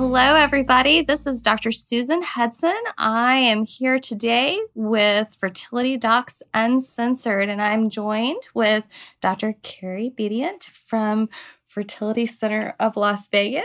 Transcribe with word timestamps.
Hello, 0.00 0.36
everybody. 0.36 1.02
This 1.02 1.26
is 1.26 1.42
Dr. 1.42 1.72
Susan 1.72 2.22
Hudson. 2.22 2.76
I 2.98 3.34
am 3.34 3.64
here 3.64 3.98
today 3.98 4.60
with 4.76 5.34
Fertility 5.34 5.96
Docs 5.96 6.40
Uncensored, 6.54 7.48
and 7.48 7.60
I'm 7.60 7.90
joined 7.90 8.46
with 8.54 8.86
Dr. 9.20 9.56
Carrie 9.64 10.14
Bedient 10.16 10.66
from 10.66 11.28
Fertility 11.66 12.26
Center 12.26 12.76
of 12.78 12.96
Las 12.96 13.26
Vegas 13.26 13.64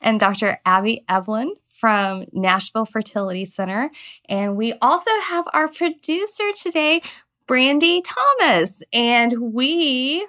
and 0.00 0.20
Dr. 0.20 0.60
Abby 0.64 1.04
Eblen 1.08 1.48
from 1.66 2.26
Nashville 2.32 2.86
Fertility 2.86 3.44
Center. 3.44 3.90
And 4.28 4.56
we 4.56 4.74
also 4.80 5.10
have 5.24 5.44
our 5.52 5.66
producer 5.66 6.52
today, 6.54 7.02
Brandy 7.48 8.00
Thomas, 8.00 8.80
and 8.92 9.52
we 9.52 10.24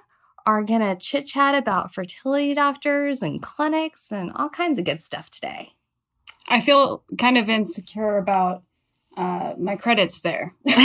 are 0.45 0.63
going 0.63 0.81
to 0.81 0.95
chit 0.95 1.25
chat 1.25 1.55
about 1.55 1.93
fertility 1.93 2.53
doctors 2.53 3.21
and 3.21 3.41
clinics 3.41 4.11
and 4.11 4.31
all 4.35 4.49
kinds 4.49 4.79
of 4.79 4.85
good 4.85 5.01
stuff 5.01 5.29
today. 5.29 5.73
I 6.47 6.59
feel 6.59 7.03
kind 7.17 7.37
of 7.37 7.49
insecure 7.49 8.17
about 8.17 8.63
uh, 9.17 9.53
my 9.57 9.75
credits 9.75 10.19
there. 10.21 10.53
your 10.65 10.75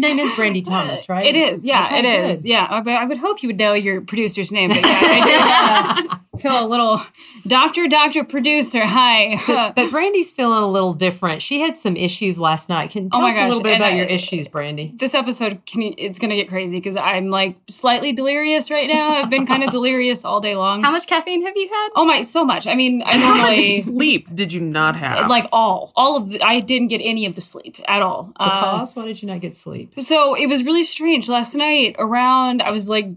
name 0.00 0.18
is 0.18 0.34
Brandy 0.34 0.62
Thomas, 0.62 1.08
right? 1.08 1.26
It 1.26 1.36
is. 1.36 1.64
Yeah, 1.64 1.84
okay, 1.84 1.98
it 1.98 2.02
good. 2.02 2.30
is. 2.30 2.46
Yeah, 2.46 2.66
I, 2.68 2.78
I, 2.78 3.04
would 3.04 3.18
hope 3.18 3.42
you 3.42 3.48
would 3.50 3.58
know 3.58 3.74
your 3.74 4.00
producer's 4.00 4.50
name. 4.50 4.70
But 4.70 4.80
yeah, 4.80 5.00
I 5.02 6.00
did 6.00 6.10
uh, 6.10 6.16
feel 6.38 6.64
a 6.64 6.66
little 6.66 7.00
doctor, 7.46 7.86
doctor, 7.88 8.24
producer. 8.24 8.84
Hi. 8.84 9.38
but, 9.46 9.74
but, 9.74 9.90
Brandy's 9.90 10.30
feeling 10.30 10.62
a 10.62 10.68
little 10.68 10.94
different. 10.94 11.42
She 11.42 11.60
had 11.60 11.76
some 11.76 11.96
issues 11.96 12.40
last 12.40 12.68
night. 12.68 12.90
Can 12.90 13.08
oh 13.12 13.18
tell 13.18 13.22
oh 13.22 13.26
us 13.26 13.34
gosh. 13.34 13.44
a 13.44 13.48
little 13.48 13.62
bit 13.62 13.74
and 13.74 13.82
about 13.82 13.92
I, 13.92 13.96
your 13.96 14.06
issues, 14.06 14.48
Brandy? 14.48 14.92
This 14.96 15.14
episode, 15.14 15.64
can 15.66 15.82
you, 15.82 15.94
it's 15.98 16.18
going 16.18 16.30
to 16.30 16.36
get 16.36 16.48
crazy 16.48 16.78
because 16.78 16.96
I'm 16.96 17.28
like 17.28 17.56
slightly 17.68 18.12
delirious 18.12 18.70
right 18.70 18.88
now. 18.88 19.10
I've 19.10 19.30
been 19.30 19.46
kind 19.46 19.62
of 19.62 19.70
delirious 19.72 20.24
all 20.24 20.40
day 20.40 20.56
long. 20.56 20.82
How 20.82 20.90
much 20.90 21.06
caffeine 21.06 21.44
have 21.44 21.56
you 21.56 21.68
had? 21.68 21.88
Oh 21.96 22.04
my, 22.04 22.22
so 22.22 22.44
much. 22.44 22.66
I 22.66 22.74
mean, 22.74 23.02
I 23.04 23.18
normally 23.18 23.80
sleep. 23.80 24.34
Did 24.34 24.52
you 24.52 24.60
not 24.60 24.96
have 24.96 25.28
like 25.28 25.46
all, 25.52 25.92
all 25.96 26.16
of 26.16 26.30
the? 26.30 26.42
I 26.42 26.60
didn't 26.60 26.88
get 26.88 27.00
any 27.02 27.26
of 27.26 27.34
the 27.34 27.40
sleep 27.40 27.78
at 27.86 28.02
all. 28.02 28.24
Because 28.38 28.96
uh, 28.96 29.00
why 29.00 29.06
did 29.06 29.22
you 29.22 29.28
not 29.28 29.40
get 29.40 29.54
sleep? 29.54 29.94
So 30.00 30.34
it 30.34 30.46
was 30.46 30.64
really 30.64 30.84
strange 30.84 31.28
last 31.28 31.54
night. 31.54 31.96
Around, 31.98 32.62
I 32.62 32.70
was 32.70 32.88
like 32.88 33.08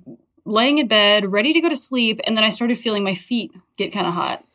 laying 0.45 0.77
in 0.77 0.88
bed, 0.88 1.31
ready 1.31 1.53
to 1.53 1.61
go 1.61 1.69
to 1.69 1.75
sleep, 1.75 2.19
and 2.25 2.38
then 2.38 2.43
I 2.43 2.49
started 2.49 2.77
feeling 2.77 3.03
my 3.03 3.15
feet 3.15 3.51
get 3.77 3.91
kind 3.91 4.07
of 4.07 4.13
hot. 4.13 4.45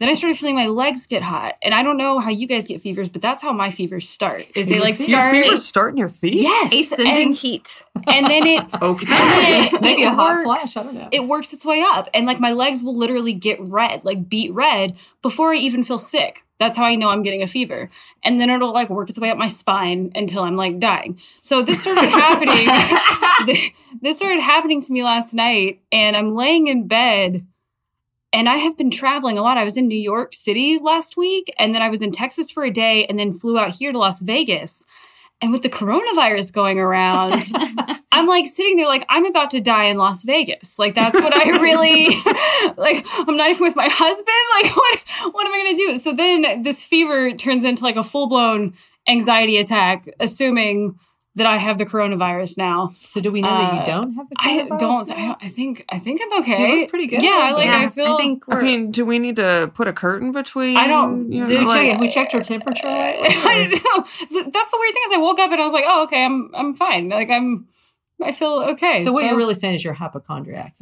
Then 0.00 0.08
I 0.08 0.14
started 0.14 0.38
feeling 0.38 0.54
my 0.54 0.66
legs 0.66 1.06
get 1.08 1.22
hot, 1.22 1.56
and 1.60 1.74
I 1.74 1.82
don't 1.82 1.96
know 1.96 2.20
how 2.20 2.30
you 2.30 2.46
guys 2.46 2.68
get 2.68 2.80
fevers, 2.80 3.08
but 3.08 3.20
that's 3.20 3.42
how 3.42 3.52
my 3.52 3.70
fevers 3.70 4.08
start. 4.08 4.46
Is 4.54 4.68
they 4.68 4.78
like 4.78 4.94
start? 4.94 5.34
Your 5.34 5.44
fevers 5.44 5.66
start 5.66 5.90
in 5.92 5.96
your 5.96 6.08
feet? 6.08 6.34
Yes, 6.34 6.72
ascending 6.72 7.32
heat, 7.32 7.84
and 8.06 8.26
then 8.26 8.46
it 8.46 8.62
okay, 8.82 9.06
then 9.06 9.74
it, 9.74 9.80
maybe 9.80 10.02
it 10.02 10.06
a 10.06 10.10
hot 10.10 10.46
works, 10.46 10.72
flash. 10.72 10.76
I 10.76 10.82
don't 10.84 10.94
know. 10.94 11.08
It 11.10 11.26
works 11.26 11.52
its 11.52 11.64
way 11.64 11.82
up, 11.82 12.08
and 12.14 12.26
like 12.26 12.38
my 12.38 12.52
legs 12.52 12.84
will 12.84 12.96
literally 12.96 13.32
get 13.32 13.58
red, 13.60 14.04
like 14.04 14.28
beat 14.28 14.52
red, 14.54 14.96
before 15.20 15.52
I 15.52 15.56
even 15.56 15.82
feel 15.82 15.98
sick. 15.98 16.44
That's 16.58 16.76
how 16.76 16.84
I 16.84 16.96
know 16.96 17.10
I'm 17.10 17.22
getting 17.22 17.42
a 17.42 17.46
fever. 17.46 17.88
And 18.22 18.40
then 18.40 18.50
it'll 18.50 18.72
like 18.72 18.90
work 18.90 19.08
its 19.08 19.18
way 19.18 19.30
up 19.30 19.38
my 19.38 19.46
spine 19.46 20.10
until 20.14 20.42
I'm 20.42 20.56
like 20.56 20.78
dying. 20.78 21.18
So 21.40 21.62
this 21.62 21.80
started 21.80 22.08
happening. 22.08 22.66
this 24.02 24.16
started 24.16 24.40
happening 24.40 24.82
to 24.82 24.92
me 24.92 25.04
last 25.04 25.34
night 25.34 25.80
and 25.92 26.16
I'm 26.16 26.34
laying 26.34 26.66
in 26.66 26.88
bed 26.88 27.46
and 28.32 28.48
I 28.48 28.56
have 28.56 28.76
been 28.76 28.90
traveling 28.90 29.38
a 29.38 29.42
lot. 29.42 29.56
I 29.56 29.64
was 29.64 29.76
in 29.76 29.88
New 29.88 29.98
York 29.98 30.34
City 30.34 30.78
last 30.78 31.16
week 31.16 31.52
and 31.58 31.74
then 31.74 31.82
I 31.82 31.88
was 31.88 32.02
in 32.02 32.12
Texas 32.12 32.50
for 32.50 32.64
a 32.64 32.70
day 32.70 33.06
and 33.06 33.18
then 33.18 33.32
flew 33.32 33.58
out 33.58 33.76
here 33.76 33.92
to 33.92 33.98
Las 33.98 34.20
Vegas. 34.20 34.84
And 35.40 35.52
with 35.52 35.62
the 35.62 35.68
coronavirus 35.68 36.52
going 36.52 36.80
around, 36.80 37.44
I'm 38.12 38.26
like 38.26 38.46
sitting 38.46 38.76
there 38.76 38.88
like 38.88 39.04
I'm 39.08 39.24
about 39.24 39.50
to 39.50 39.60
die 39.60 39.84
in 39.84 39.96
Las 39.96 40.24
Vegas. 40.24 40.78
Like 40.78 40.94
that's 40.94 41.14
what 41.14 41.34
I 41.34 41.50
really 41.60 42.06
like 42.76 43.06
I'm 43.10 43.36
not 43.36 43.50
even 43.50 43.62
with 43.62 43.76
my 43.76 43.88
husband. 43.88 44.26
Like 44.62 44.76
what 44.76 45.34
what 45.34 45.46
am 45.46 45.52
I 45.52 45.58
gonna 45.58 45.76
do? 45.76 45.96
So 45.98 46.12
then 46.12 46.62
this 46.62 46.82
fever 46.82 47.32
turns 47.32 47.64
into 47.64 47.84
like 47.84 47.96
a 47.96 48.02
full-blown 48.02 48.74
anxiety 49.06 49.58
attack, 49.58 50.08
assuming 50.18 50.98
that 51.34 51.46
I 51.46 51.56
have 51.56 51.78
the 51.78 51.86
coronavirus 51.86 52.58
now. 52.58 52.94
So 53.00 53.20
do 53.20 53.30
we 53.30 53.42
know 53.42 53.48
uh, 53.48 53.58
that 53.58 53.74
you 53.74 53.80
uh, 53.80 53.84
don't 53.84 54.12
have 54.14 54.28
the 54.28 54.36
coronavirus? 54.36 54.42
I 54.42 54.66
don't, 54.66 55.10
I 55.10 55.26
don't. 55.26 55.38
I 55.42 55.48
think. 55.48 55.84
I 55.88 55.98
think 55.98 56.20
I'm 56.22 56.42
okay. 56.42 56.72
You 56.72 56.80
look 56.80 56.90
pretty 56.90 57.06
good. 57.06 57.22
Yeah, 57.22 57.38
I 57.40 57.52
like 57.52 57.66
yeah, 57.66 57.80
I 57.80 57.88
feel. 57.88 58.14
I, 58.14 58.16
think 58.16 58.44
I 58.48 58.62
mean, 58.62 58.90
do 58.90 59.04
we 59.04 59.18
need 59.18 59.36
to 59.36 59.70
put 59.74 59.88
a 59.88 59.92
curtain 59.92 60.32
between? 60.32 60.76
I 60.76 60.86
don't. 60.86 61.30
You 61.30 61.46
know, 61.46 61.68
like, 61.68 61.92
have 61.92 62.00
we 62.00 62.10
checked 62.10 62.32
her 62.32 62.40
temperature? 62.40 62.86
I 62.88 63.70
don't 63.70 63.70
know. 63.70 64.42
That's 64.50 64.70
the 64.70 64.78
weird 64.78 64.94
thing 64.94 65.02
is 65.06 65.12
I 65.12 65.18
woke 65.18 65.38
up 65.38 65.50
and 65.50 65.60
I 65.60 65.64
was 65.64 65.72
like, 65.72 65.84
oh, 65.86 66.04
okay, 66.04 66.24
I'm 66.24 66.50
I'm 66.54 66.74
fine. 66.74 67.08
Like 67.08 67.30
I'm. 67.30 67.68
I 68.20 68.32
feel 68.32 68.64
okay. 68.70 69.04
So 69.04 69.12
what 69.12 69.20
so, 69.20 69.26
you're 69.28 69.36
really 69.36 69.54
saying 69.54 69.76
is 69.76 69.84
you're 69.84 69.94
hypochondriac. 69.94 70.74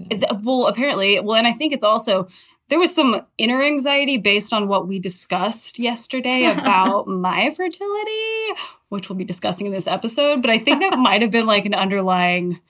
Well, 0.42 0.68
apparently, 0.68 1.20
well, 1.20 1.36
and 1.36 1.46
I 1.46 1.52
think 1.52 1.74
it's 1.74 1.84
also 1.84 2.28
there 2.68 2.78
was 2.78 2.94
some 2.94 3.22
inner 3.38 3.62
anxiety 3.62 4.16
based 4.16 4.52
on 4.52 4.68
what 4.68 4.88
we 4.88 4.98
discussed 4.98 5.78
yesterday 5.78 6.44
about 6.52 7.06
my 7.06 7.50
fertility, 7.50 8.60
which 8.88 9.08
we'll 9.08 9.16
be 9.16 9.24
discussing 9.24 9.66
in 9.66 9.72
this 9.72 9.86
episode. 9.86 10.42
But 10.42 10.50
I 10.50 10.58
think 10.58 10.80
that 10.80 10.98
might 10.98 11.22
have 11.22 11.30
been 11.30 11.46
like 11.46 11.64
an 11.64 11.74
underlying 11.74 12.60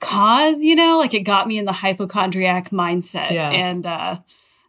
cause, 0.00 0.62
you 0.62 0.74
know, 0.74 0.98
like 0.98 1.14
it 1.14 1.20
got 1.20 1.46
me 1.46 1.58
in 1.58 1.64
the 1.64 1.72
hypochondriac 1.72 2.70
mindset. 2.70 3.30
Yeah. 3.30 3.50
And 3.50 3.86
uh, 3.86 4.18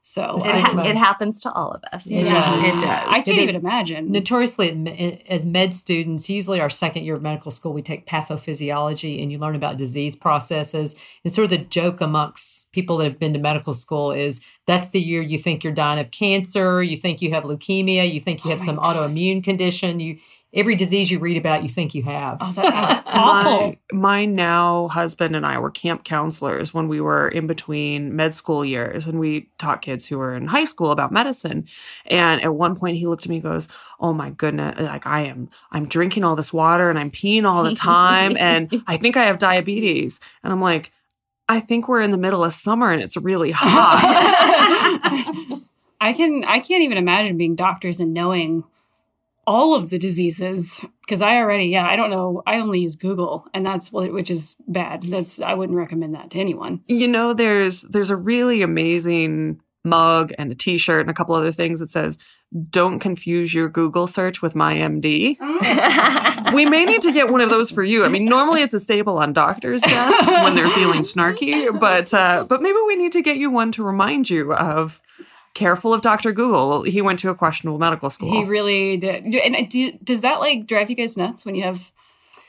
so 0.08 0.36
it, 0.38 0.44
ha- 0.44 0.80
it, 0.86 0.96
happens 0.96 1.42
to 1.42 1.52
all 1.54 1.72
of 1.72 1.82
us. 1.92 2.06
It, 2.06 2.26
yeah. 2.26 2.58
does. 2.58 2.64
it 2.64 2.74
does. 2.74 2.86
I 2.86 3.22
can't 3.24 3.40
it, 3.40 3.42
even 3.42 3.56
imagine. 3.56 4.12
Notoriously, 4.12 4.70
eh, 4.86 5.18
as 5.28 5.48
med 5.48 5.74
students, 5.74 6.30
usually 6.30 6.62
our 6.62 6.70
second 6.70 7.06
year 7.06 7.16
of 7.16 7.24
medical 7.24 7.50
school, 7.50 7.74
we 7.74 7.82
take 7.82 8.06
pathophysiology 8.06 9.24
and 9.24 9.32
you 9.32 9.40
learn 9.40 9.56
about 9.56 9.78
disease 9.78 10.16
processes. 10.16 10.96
And 11.24 11.34
sort 11.34 11.46
of 11.46 11.50
the 11.50 11.58
joke 11.58 12.02
amongst 12.02 12.72
people 12.72 12.98
that 12.98 13.06
have 13.06 13.18
been 13.18 13.34
to 13.34 13.40
medical 13.40 13.74
school 13.74 14.12
is 14.12 14.46
that's 14.68 14.92
the 14.92 15.02
year 15.02 15.24
you 15.24 15.40
think 15.40 15.64
you're 15.64 15.74
dying 15.74 16.00
of 16.00 16.12
cancer, 16.12 16.84
you 16.84 16.98
think 16.98 17.24
you 17.24 17.32
have 17.32 17.44
leukemia, 17.44 18.14
you 18.14 18.20
think 18.20 18.46
you 18.46 18.52
oh 18.52 18.54
have 18.54 18.62
oh 18.62 18.66
some 18.66 18.76
God. 18.76 18.98
autoimmune 18.98 19.44
condition. 19.44 20.00
You 20.00 20.20
every 20.56 20.76
disease 20.76 21.12
you 21.12 21.20
read 21.20 21.38
about, 21.38 21.62
you 21.62 21.70
think 21.70 21.94
you 21.94 22.02
have. 22.04 22.38
Oh, 22.40 22.52
that 22.54 22.74
sounds 22.74 23.04
awful. 23.08 23.76
My, 23.92 24.00
my, 24.00 24.26
now 24.26 24.88
husband 24.88 25.36
and 25.36 25.46
I 25.46 25.60
were 25.60 25.70
camp 25.70 26.06
counselors 26.06 26.74
when 26.74 26.88
we 26.88 27.02
were 27.02 27.28
in 27.28 27.46
between 27.46 28.16
med 28.16 28.34
school 28.34 28.64
years, 28.64 29.06
and 29.06 29.20
we 29.20 29.50
taught 29.58 29.82
kids 29.82 30.08
who 30.08 30.18
were 30.18 30.34
in 30.34 30.48
high 30.48 30.64
school 30.64 30.92
about 30.92 31.12
medicine. 31.12 31.68
And 32.06 32.42
at 32.42 32.56
one 32.56 32.76
point, 32.76 32.98
he 32.98 33.06
looked 33.06 33.26
at 33.26 33.30
me 33.30 33.36
and 33.36 33.44
goes, 33.44 33.68
"Oh 34.00 34.14
my 34.14 34.30
goodness! 34.32 34.80
Like 34.80 35.06
I 35.06 35.22
am, 35.22 35.50
I'm 35.72 35.88
drinking 35.88 36.24
all 36.24 36.36
this 36.36 36.54
water 36.54 36.90
and 36.90 36.98
I'm 36.98 37.12
peeing 37.12 37.44
all 37.44 37.64
the 37.64 37.76
time, 37.76 38.38
and 38.38 38.72
I 38.88 38.98
think 38.98 39.18
I 39.18 39.26
have 39.26 39.38
diabetes." 39.38 40.20
And 40.44 40.54
I'm 40.54 40.62
like. 40.62 40.92
I 41.48 41.60
think 41.60 41.88
we're 41.88 42.02
in 42.02 42.10
the 42.10 42.18
middle 42.18 42.44
of 42.44 42.54
summer 42.54 42.92
and 42.92 43.04
it's 43.04 43.16
really 43.16 43.52
hot. 43.52 44.00
I 46.02 46.12
can 46.12 46.44
I 46.44 46.60
can't 46.60 46.82
even 46.82 46.98
imagine 46.98 47.38
being 47.38 47.56
doctors 47.56 48.00
and 48.00 48.16
knowing 48.16 48.64
all 49.48 49.76
of 49.76 49.90
the 49.90 50.00
diseases 50.00 50.84
because 51.02 51.22
I 51.22 51.38
already 51.38 51.66
yeah 51.66 51.86
I 51.86 51.96
don't 51.96 52.10
know 52.10 52.42
I 52.48 52.60
only 52.60 52.82
use 52.82 52.96
Google 52.96 53.46
and 53.54 53.66
that's 53.66 53.92
what 53.92 54.12
which 54.12 54.30
is 54.30 54.56
bad 54.68 55.04
that's 55.10 55.40
I 55.40 55.54
wouldn't 55.54 55.78
recommend 55.78 56.16
that 56.16 56.32
to 56.32 56.40
anyone. 56.40 56.82
You 56.88 57.08
know 57.08 57.34
there's 57.34 57.84
there's 57.84 58.10
a 58.10 58.16
really 58.16 58.62
amazing 58.62 59.62
mug 59.84 60.34
and 60.40 60.52
a 60.52 60.56
t-shirt 60.56 61.02
and 61.02 61.10
a 61.10 61.14
couple 61.14 61.36
other 61.36 61.52
things 61.52 61.80
that 61.80 61.90
says 61.90 62.18
don't 62.70 63.00
confuse 63.00 63.54
your 63.54 63.68
Google 63.70 64.08
search 64.08 64.42
with 64.42 64.56
my 64.56 64.76
MD. 64.76 65.36
we 66.54 66.66
may 66.66 66.86
need 66.86 67.02
to 67.02 67.12
get 67.12 67.30
one 67.30 67.42
of 67.42 67.50
those 67.50 67.70
for 67.70 67.84
you. 67.84 68.06
I 68.06 68.08
mean, 68.08 68.26
normally 68.26 68.62
it's 68.62 68.74
a 68.74 68.80
staple 68.80 69.18
on 69.18 69.34
doctors' 69.34 69.82
desks 69.82 70.28
when 70.28 70.56
they're 70.56 70.70
feeling 70.70 71.02
snarky, 71.02 71.78
but 71.80 72.14
uh, 72.14 72.46
but 72.48 72.62
maybe 72.62 72.78
we 72.88 72.96
need 72.96 73.12
to 73.14 73.22
get 73.22 73.38
you 73.38 73.50
one 73.50 73.72
to 73.74 73.84
remind 73.84 74.30
you 74.30 74.54
of 74.54 75.02
careful 75.56 75.94
of 75.94 76.02
Dr. 76.02 76.32
Google. 76.32 76.84
He 76.84 77.02
went 77.02 77.18
to 77.20 77.30
a 77.30 77.36
questionable 77.36 77.80
medical 77.80 78.12
school. 78.12 78.32
He 78.32 78.44
really 78.44 78.98
did. 78.98 79.26
And 79.26 79.56
uh, 79.56 79.62
do, 79.68 79.94
does 80.04 80.22
that 80.22 80.40
like 80.40 80.68
drive 80.68 80.92
you 80.92 80.96
guys 80.96 81.18
nuts 81.18 81.46
when 81.46 81.56
you 81.56 81.64
have 81.64 81.92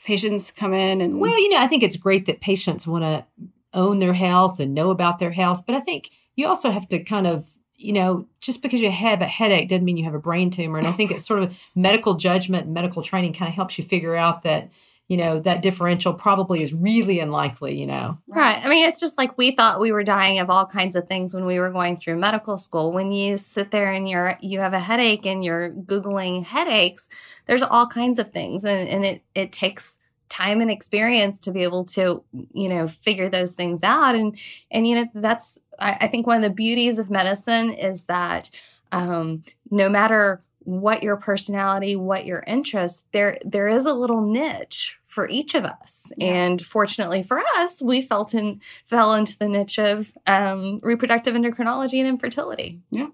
patients 0.05 0.51
come 0.51 0.73
in 0.73 1.01
and 1.01 1.19
Well, 1.19 1.39
you 1.39 1.49
know, 1.49 1.57
I 1.57 1.67
think 1.67 1.81
it's 1.81 1.97
great 1.97 2.27
that 2.27 2.41
patients 2.41 2.85
want 2.85 3.03
to 3.03 3.25
own 3.73 3.97
their 3.99 4.13
health 4.13 4.59
and 4.59 4.75
know 4.75 4.91
about 4.91 5.17
their 5.17 5.31
health, 5.31 5.65
but 5.65 5.75
I 5.75 5.79
think 5.79 6.09
you 6.35 6.47
also 6.47 6.69
have 6.69 6.87
to 6.89 7.03
kind 7.03 7.25
of 7.25 7.57
you 7.79 7.93
know, 7.93 8.27
just 8.41 8.63
because 8.63 8.81
you 8.81 8.89
have 8.89 9.21
a 9.21 9.27
headache 9.27 9.69
doesn't 9.69 9.85
mean 9.85 9.97
you 9.97 10.03
have 10.03 10.15
a 10.15 10.19
brain 10.19 10.49
tumor. 10.49 10.79
And 10.79 10.87
I 10.87 10.91
think 10.91 11.11
it's 11.11 11.23
sort 11.23 11.43
of 11.43 11.55
medical 11.75 12.15
judgment 12.15 12.65
and 12.65 12.73
medical 12.73 13.03
training 13.03 13.33
kind 13.33 13.47
of 13.47 13.53
helps 13.53 13.77
you 13.77 13.83
figure 13.83 14.15
out 14.15 14.41
that 14.41 14.71
you 15.07 15.15
know, 15.15 15.39
that 15.39 15.61
differential 15.61 16.13
probably 16.13 16.61
is 16.61 16.73
really 16.73 17.19
unlikely, 17.19 17.79
you 17.79 17.85
know. 17.85 18.17
Right. 18.27 18.63
I 18.63 18.67
mean, 18.67 18.87
it's 18.87 18.99
just 18.99 19.17
like 19.17 19.37
we 19.37 19.55
thought 19.55 19.79
we 19.79 19.93
were 19.93 20.03
dying 20.03 20.39
of 20.39 20.49
all 20.49 20.65
kinds 20.65 20.95
of 20.95 21.07
things 21.07 21.33
when 21.33 21.45
we 21.45 21.59
were 21.59 21.71
going 21.71 21.97
through 21.97 22.17
medical 22.17 22.57
school. 22.57 22.91
When 22.91 23.11
you 23.11 23.37
sit 23.37 23.71
there 23.71 23.91
and 23.93 24.09
you're 24.09 24.37
you 24.41 24.59
have 24.59 24.73
a 24.73 24.79
headache 24.79 25.25
and 25.25 25.43
you're 25.43 25.71
googling 25.71 26.43
headaches, 26.43 27.07
there's 27.45 27.63
all 27.63 27.87
kinds 27.87 28.19
of 28.19 28.31
things 28.31 28.65
and, 28.65 28.87
and 28.89 29.05
it 29.05 29.23
it 29.33 29.51
takes 29.53 29.97
time 30.29 30.59
and 30.59 30.69
experience 30.69 31.39
to 31.39 31.51
be 31.51 31.63
able 31.63 31.85
to 31.85 32.21
you 32.53 32.67
know 32.67 32.85
figure 32.85 33.29
those 33.29 33.53
things 33.53 33.81
out 33.83 34.13
and 34.13 34.37
and 34.69 34.85
you 34.85 34.95
know 34.95 35.05
that's 35.15 35.57
i, 35.79 35.97
I 36.01 36.07
think 36.07 36.27
one 36.27 36.35
of 36.35 36.43
the 36.43 36.53
beauties 36.53 36.99
of 36.99 37.09
medicine 37.09 37.71
is 37.71 38.03
that 38.03 38.49
um, 38.91 39.43
no 39.69 39.89
matter 39.89 40.41
what 40.67 41.01
your 41.01 41.15
personality 41.15 41.95
what 41.95 42.25
your 42.25 42.43
interests 42.45 43.05
there 43.13 43.37
there 43.45 43.69
is 43.69 43.85
a 43.85 43.93
little 43.93 44.19
niche 44.19 44.97
for 45.05 45.29
each 45.29 45.55
of 45.55 45.63
us. 45.63 46.03
Yeah. 46.17 46.33
and 46.33 46.61
fortunately 46.61 47.23
for 47.23 47.41
us 47.55 47.81
we 47.81 48.01
felt 48.01 48.33
in 48.33 48.59
fell 48.85 49.13
into 49.13 49.37
the 49.37 49.47
niche 49.47 49.79
of 49.79 50.11
um, 50.27 50.81
reproductive 50.83 51.35
endocrinology 51.35 51.99
and 51.99 52.07
infertility. 52.07 52.81
Yeah. 52.91 53.07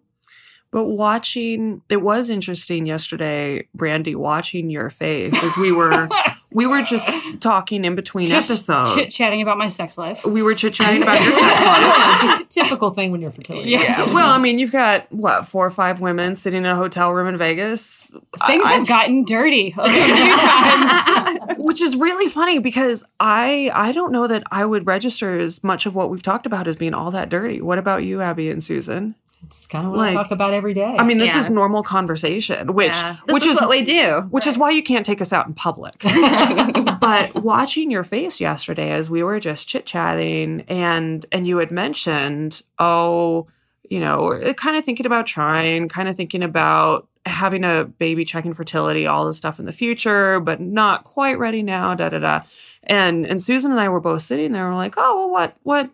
But 0.71 0.85
watching, 0.85 1.83
it 1.87 2.01
was 2.01 2.31
interesting 2.31 2.87
yesterday, 2.87 3.67
Brandy, 3.75 4.15
watching 4.15 4.71
your 4.71 4.89
face 4.89 5.35
as 5.43 5.55
we 5.57 5.71
were, 5.71 6.09
we 6.53 6.65
were 6.65 6.81
just 6.83 7.09
talking 7.41 7.83
in 7.85 7.95
between 7.95 8.27
just 8.27 8.49
episodes, 8.49 8.95
chit 8.95 9.09
chatting 9.09 9.41
about 9.41 9.57
my 9.57 9.67
sex 9.69 9.97
life. 9.97 10.25
We 10.25 10.41
were 10.41 10.53
chit 10.53 10.73
chatting 10.73 11.03
about 11.03 11.21
your 11.21 11.31
sex 11.33 11.65
life. 11.65 12.47
typical 12.49 12.91
thing 12.91 13.11
when 13.11 13.21
you're 13.21 13.31
fertility. 13.31 13.71
Yeah. 13.71 13.81
yeah. 13.81 14.13
Well, 14.13 14.29
I 14.29 14.37
mean, 14.37 14.59
you've 14.59 14.71
got 14.71 15.11
what 15.11 15.47
four 15.47 15.65
or 15.65 15.69
five 15.69 15.99
women 15.99 16.35
sitting 16.35 16.59
in 16.59 16.65
a 16.65 16.75
hotel 16.75 17.11
room 17.11 17.27
in 17.27 17.37
Vegas. 17.37 18.07
Things 18.45 18.63
I, 18.65 18.73
have 18.73 18.87
gotten 18.87 19.25
dirty, 19.25 19.71
which 21.57 21.81
is 21.81 21.95
really 21.95 22.29
funny 22.29 22.59
because 22.59 23.03
I 23.19 23.71
I 23.73 23.91
don't 23.91 24.11
know 24.11 24.27
that 24.27 24.43
I 24.51 24.65
would 24.65 24.85
register 24.85 25.39
as 25.39 25.63
much 25.63 25.85
of 25.85 25.95
what 25.95 26.09
we've 26.09 26.23
talked 26.23 26.45
about 26.45 26.67
as 26.67 26.75
being 26.75 26.93
all 26.93 27.11
that 27.11 27.29
dirty. 27.29 27.61
What 27.61 27.79
about 27.79 28.03
you, 28.03 28.21
Abby 28.21 28.49
and 28.49 28.63
Susan? 28.63 29.15
It's 29.45 29.67
kind 29.67 29.85
of 29.85 29.91
what 29.91 29.99
like, 29.99 30.11
I 30.11 30.13
talk 30.13 30.31
about 30.31 30.53
every 30.53 30.73
day. 30.73 30.95
I 30.97 31.03
mean, 31.03 31.17
this 31.17 31.29
yeah. 31.29 31.39
is 31.39 31.49
normal 31.49 31.83
conversation, 31.83 32.73
which 32.73 32.93
yeah. 32.93 33.17
which 33.29 33.45
is, 33.45 33.53
is, 33.53 33.61
what 33.61 33.69
we 33.69 33.83
do. 33.83 34.27
Which 34.29 34.45
right. 34.45 34.51
is 34.51 34.57
why 34.57 34.71
you 34.71 34.83
can't 34.83 35.05
take 35.05 35.21
us 35.21 35.33
out 35.33 35.47
in 35.47 35.53
public. 35.53 35.99
but 36.99 37.35
watching 37.35 37.91
your 37.91 38.03
face 38.03 38.39
yesterday 38.39 38.91
as 38.91 39.09
we 39.09 39.23
were 39.23 39.39
just 39.39 39.67
chit 39.67 39.85
chatting, 39.85 40.61
and 40.67 41.25
and 41.31 41.45
you 41.45 41.57
had 41.57 41.71
mentioned, 41.71 42.61
oh, 42.79 43.47
you 43.89 43.99
know, 43.99 44.33
uh, 44.33 44.53
kind 44.53 44.77
of 44.77 44.85
thinking 44.85 45.05
about 45.05 45.27
trying, 45.27 45.89
kind 45.89 46.07
of 46.07 46.15
thinking 46.15 46.43
about 46.43 47.07
having 47.25 47.63
a 47.63 47.85
baby, 47.85 48.25
checking 48.25 48.53
fertility, 48.53 49.05
all 49.07 49.25
this 49.25 49.37
stuff 49.37 49.59
in 49.59 49.65
the 49.65 49.71
future, 49.71 50.39
but 50.39 50.59
not 50.59 51.03
quite 51.03 51.37
ready 51.37 51.63
now. 51.63 51.93
Da 51.95 52.09
da 52.09 52.19
da. 52.19 52.41
And 52.83 53.25
and 53.25 53.41
Susan 53.41 53.71
and 53.71 53.79
I 53.79 53.89
were 53.89 53.99
both 53.99 54.21
sitting 54.21 54.51
there, 54.51 54.65
and 54.65 54.73
we're 54.73 54.81
like, 54.81 54.95
oh, 54.97 55.17
well, 55.17 55.31
what 55.31 55.57
what 55.63 55.91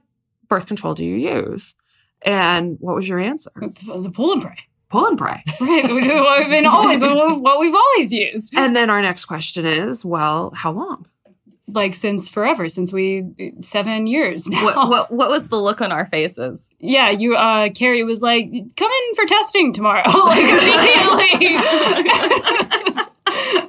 birth 0.48 0.68
control 0.68 0.94
do 0.94 1.06
you 1.06 1.16
use? 1.16 1.75
And 2.21 2.77
what 2.80 2.95
was 2.95 3.07
your 3.07 3.19
answer? 3.19 3.51
It's 3.62 3.81
the 3.81 4.12
pull 4.13 4.33
and 4.33 4.42
pray. 4.42 4.57
Pull 4.89 5.06
and 5.06 5.18
pray. 5.18 5.44
Right. 5.62 5.83
What 5.83 6.39
we've 6.39 6.50
been 6.50 6.66
always 6.66 7.01
what 7.01 7.60
we've 7.60 7.75
always 7.75 8.12
used. 8.12 8.54
And 8.56 8.75
then 8.75 8.89
our 8.89 9.01
next 9.01 9.25
question 9.25 9.66
is, 9.66 10.04
well, 10.04 10.51
how 10.56 10.71
long? 10.71 11.06
Like 11.68 11.94
since 11.94 12.27
forever, 12.27 12.68
since 12.68 12.92
we 12.92 13.25
seven 13.62 14.07
years 14.07 14.48
now. 14.48 14.63
What, 14.63 14.89
what, 14.89 15.12
what 15.16 15.30
was 15.30 15.50
the 15.50 15.57
look 15.57 15.81
on 15.81 15.92
our 15.92 16.06
faces? 16.06 16.69
Yeah, 16.80 17.10
you 17.12 17.36
uh 17.36 17.69
Carrie 17.69 18.04
was 18.04 18.21
like, 18.21 18.51
come 18.75 18.92
in 18.92 19.16
for 19.16 19.25
testing 19.25 19.74
tomorrow. 19.74 20.10
like 20.25 20.39
immediately. 20.39 21.57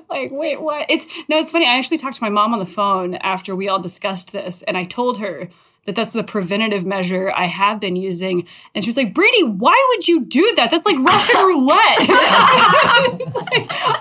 like, 0.09 0.31
wait, 0.31 0.61
what? 0.61 0.91
It's 0.91 1.07
no, 1.29 1.39
it's 1.39 1.51
funny. 1.51 1.67
I 1.67 1.77
actually 1.77 1.99
talked 1.99 2.17
to 2.17 2.25
my 2.25 2.31
mom 2.31 2.55
on 2.55 2.59
the 2.61 2.67
phone 2.67 3.17
after 3.17 3.55
we 3.55 3.69
all 3.69 3.81
discussed 3.81 4.33
this, 4.33 4.63
and 4.63 4.77
I 4.79 4.85
told 4.85 5.19
her 5.19 5.51
that 5.87 5.95
that's 5.95 6.13
the 6.13 6.23
preventative 6.23 6.87
measure 6.87 7.33
I 7.35 7.47
have 7.47 7.81
been 7.81 7.97
using. 7.97 8.47
And 8.75 8.85
she 8.85 8.91
was 8.91 8.97
like, 8.97 9.15
Brady, 9.15 9.45
why 9.45 9.87
would 9.91 10.07
you 10.07 10.25
do 10.25 10.53
that? 10.57 10.71
That's 10.71 10.85
like 10.85 10.99
Russian 10.99 11.41
roulette. 11.47 11.99
it's, 12.01 13.35
like, 13.35 13.67
I 13.71 13.97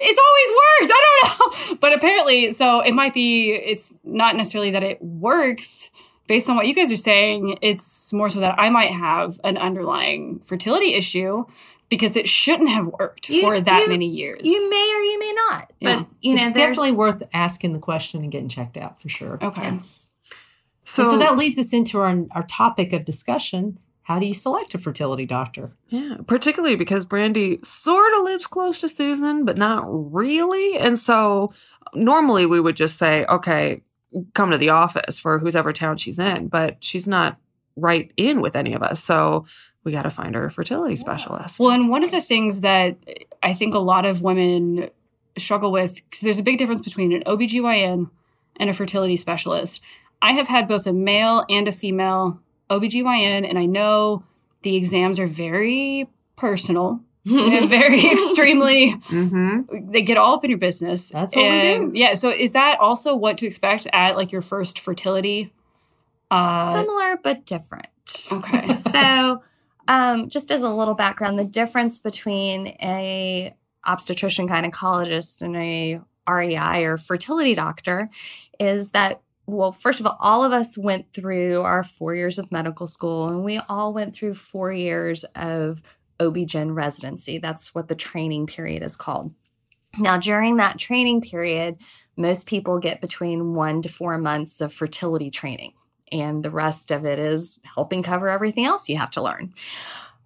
it's 0.00 0.20
always 0.26 0.50
works. 0.60 0.92
I 0.94 1.02
don't 1.04 1.22
know. 1.22 1.76
But 1.80 1.94
apparently, 1.94 2.52
so 2.52 2.80
it 2.80 2.92
might 2.94 3.12
be, 3.12 3.52
it's 3.52 3.92
not 4.04 4.36
necessarily 4.36 4.70
that 4.70 4.84
it 4.84 5.02
works 5.02 5.90
based 6.28 6.48
on 6.48 6.54
what 6.54 6.68
you 6.68 6.74
guys 6.74 6.92
are 6.92 6.96
saying. 6.96 7.58
It's 7.60 8.12
more 8.12 8.28
so 8.28 8.38
that 8.40 8.54
I 8.58 8.70
might 8.70 8.90
have 8.90 9.40
an 9.42 9.56
underlying 9.56 10.40
fertility 10.44 10.94
issue 10.94 11.44
because 11.88 12.16
it 12.16 12.28
shouldn't 12.28 12.68
have 12.70 12.86
worked 12.86 13.28
you, 13.28 13.42
for 13.42 13.60
that 13.60 13.80
you, 13.80 13.88
many 13.88 14.06
years. 14.06 14.42
You 14.44 14.70
may 14.70 14.76
or 14.76 15.02
you 15.02 15.18
may 15.18 15.32
not. 15.32 15.72
Yeah. 15.80 15.96
But 15.96 16.06
you 16.20 16.36
know, 16.36 16.42
it's 16.46 16.56
definitely 16.56 16.92
worth 16.92 17.22
asking 17.34 17.72
the 17.72 17.78
question 17.80 18.22
and 18.22 18.30
getting 18.30 18.48
checked 18.48 18.76
out 18.76 19.00
for 19.00 19.08
sure. 19.08 19.38
Okay. 19.42 19.62
Yes. 19.62 20.11
So, 20.84 21.04
so 21.04 21.18
that 21.18 21.36
leads 21.36 21.58
us 21.58 21.72
into 21.72 22.00
our, 22.00 22.24
our 22.32 22.42
topic 22.44 22.92
of 22.92 23.04
discussion. 23.04 23.78
How 24.02 24.18
do 24.18 24.26
you 24.26 24.34
select 24.34 24.74
a 24.74 24.78
fertility 24.78 25.26
doctor? 25.26 25.72
Yeah, 25.88 26.16
particularly 26.26 26.74
because 26.74 27.06
Brandy 27.06 27.60
sort 27.62 28.12
of 28.14 28.24
lives 28.24 28.46
close 28.46 28.80
to 28.80 28.88
Susan, 28.88 29.44
but 29.44 29.56
not 29.56 29.84
really. 29.86 30.76
And 30.76 30.98
so 30.98 31.52
normally 31.94 32.44
we 32.46 32.60
would 32.60 32.76
just 32.76 32.98
say, 32.98 33.24
okay, 33.26 33.82
come 34.34 34.50
to 34.50 34.58
the 34.58 34.70
office 34.70 35.18
for 35.18 35.38
whoever 35.38 35.72
town 35.72 35.96
she's 35.96 36.18
in, 36.18 36.48
but 36.48 36.76
she's 36.80 37.06
not 37.06 37.38
right 37.76 38.10
in 38.16 38.40
with 38.40 38.56
any 38.56 38.74
of 38.74 38.82
us. 38.82 39.02
So 39.02 39.46
we 39.84 39.92
got 39.92 40.02
to 40.02 40.10
find 40.10 40.34
her 40.34 40.46
a 40.46 40.50
fertility 40.50 40.96
specialist. 40.96 41.58
Well, 41.58 41.70
and 41.70 41.88
one 41.88 42.04
of 42.04 42.10
the 42.10 42.20
things 42.20 42.60
that 42.60 42.96
I 43.42 43.54
think 43.54 43.74
a 43.74 43.78
lot 43.78 44.04
of 44.04 44.22
women 44.22 44.90
struggle 45.38 45.72
with, 45.72 45.96
because 45.96 46.20
there's 46.20 46.38
a 46.38 46.42
big 46.42 46.58
difference 46.58 46.80
between 46.80 47.12
an 47.12 47.22
OBGYN 47.24 48.10
and 48.56 48.70
a 48.70 48.74
fertility 48.74 49.16
specialist. 49.16 49.80
I 50.22 50.32
have 50.32 50.46
had 50.48 50.68
both 50.68 50.86
a 50.86 50.92
male 50.92 51.44
and 51.50 51.66
a 51.66 51.72
female 51.72 52.40
OBGYN, 52.70 53.46
and 53.46 53.58
I 53.58 53.66
know 53.66 54.24
the 54.62 54.76
exams 54.76 55.18
are 55.18 55.26
very 55.26 56.08
personal 56.36 57.00
and 57.26 57.68
very 57.68 58.06
extremely 58.12 58.92
mm-hmm. 58.92 59.90
they 59.90 60.02
get 60.02 60.16
all 60.16 60.34
up 60.34 60.44
in 60.44 60.50
your 60.50 60.58
business. 60.58 61.10
That's 61.10 61.36
what 61.36 61.44
and, 61.44 61.84
we 61.84 61.90
do. 61.90 61.98
Yeah. 61.98 62.14
So 62.14 62.30
is 62.30 62.52
that 62.52 62.78
also 62.80 63.14
what 63.14 63.38
to 63.38 63.46
expect 63.46 63.86
at 63.92 64.16
like 64.16 64.32
your 64.32 64.42
first 64.42 64.78
fertility? 64.78 65.52
Uh, 66.30 66.76
Similar 66.80 67.18
but 67.22 67.44
different. 67.44 67.88
Okay. 68.30 68.62
so 68.62 69.42
um, 69.88 70.28
just 70.30 70.50
as 70.50 70.62
a 70.62 70.70
little 70.70 70.94
background, 70.94 71.38
the 71.38 71.44
difference 71.44 71.98
between 71.98 72.68
a 72.80 73.54
obstetrician 73.84 74.48
gynecologist 74.48 75.42
and 75.42 75.56
a 75.56 76.00
REI 76.28 76.84
or 76.84 76.96
fertility 76.96 77.54
doctor 77.54 78.08
is 78.60 78.90
that 78.90 79.20
well, 79.46 79.72
first 79.72 80.00
of 80.00 80.06
all, 80.06 80.16
all 80.20 80.44
of 80.44 80.52
us 80.52 80.78
went 80.78 81.12
through 81.12 81.62
our 81.62 81.82
four 81.82 82.14
years 82.14 82.38
of 82.38 82.52
medical 82.52 82.86
school, 82.86 83.28
and 83.28 83.44
we 83.44 83.58
all 83.68 83.92
went 83.92 84.14
through 84.14 84.34
four 84.34 84.72
years 84.72 85.24
of 85.34 85.82
OB-GYN 86.20 86.74
residency. 86.74 87.38
That's 87.38 87.74
what 87.74 87.88
the 87.88 87.94
training 87.94 88.46
period 88.46 88.82
is 88.82 88.96
called. 88.96 89.34
Now, 89.98 90.16
during 90.16 90.56
that 90.56 90.78
training 90.78 91.20
period, 91.20 91.78
most 92.16 92.46
people 92.46 92.78
get 92.78 93.00
between 93.00 93.54
one 93.54 93.82
to 93.82 93.88
four 93.88 94.16
months 94.16 94.60
of 94.60 94.72
fertility 94.72 95.30
training, 95.30 95.74
and 96.10 96.42
the 96.42 96.50
rest 96.50 96.90
of 96.90 97.04
it 97.04 97.18
is 97.18 97.58
helping 97.74 98.02
cover 98.02 98.28
everything 98.28 98.64
else 98.64 98.88
you 98.88 98.96
have 98.96 99.10
to 99.12 99.22
learn. 99.22 99.52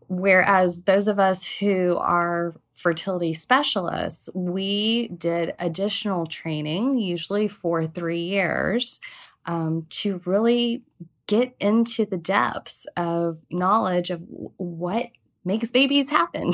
Whereas 0.08 0.82
those 0.82 1.08
of 1.08 1.18
us 1.18 1.46
who 1.46 1.96
are 1.96 2.54
fertility 2.74 3.34
specialists, 3.34 4.28
we 4.34 5.08
did 5.08 5.54
additional 5.58 6.26
training, 6.26 6.98
usually 6.98 7.48
for 7.48 7.86
three 7.86 8.22
years, 8.22 9.00
um, 9.46 9.86
to 9.88 10.20
really 10.24 10.82
get 11.26 11.54
into 11.58 12.04
the 12.04 12.16
depths 12.16 12.86
of 12.96 13.38
knowledge 13.50 14.10
of 14.10 14.22
what 14.56 15.10
makes 15.44 15.70
babies 15.70 16.10
happen. 16.10 16.52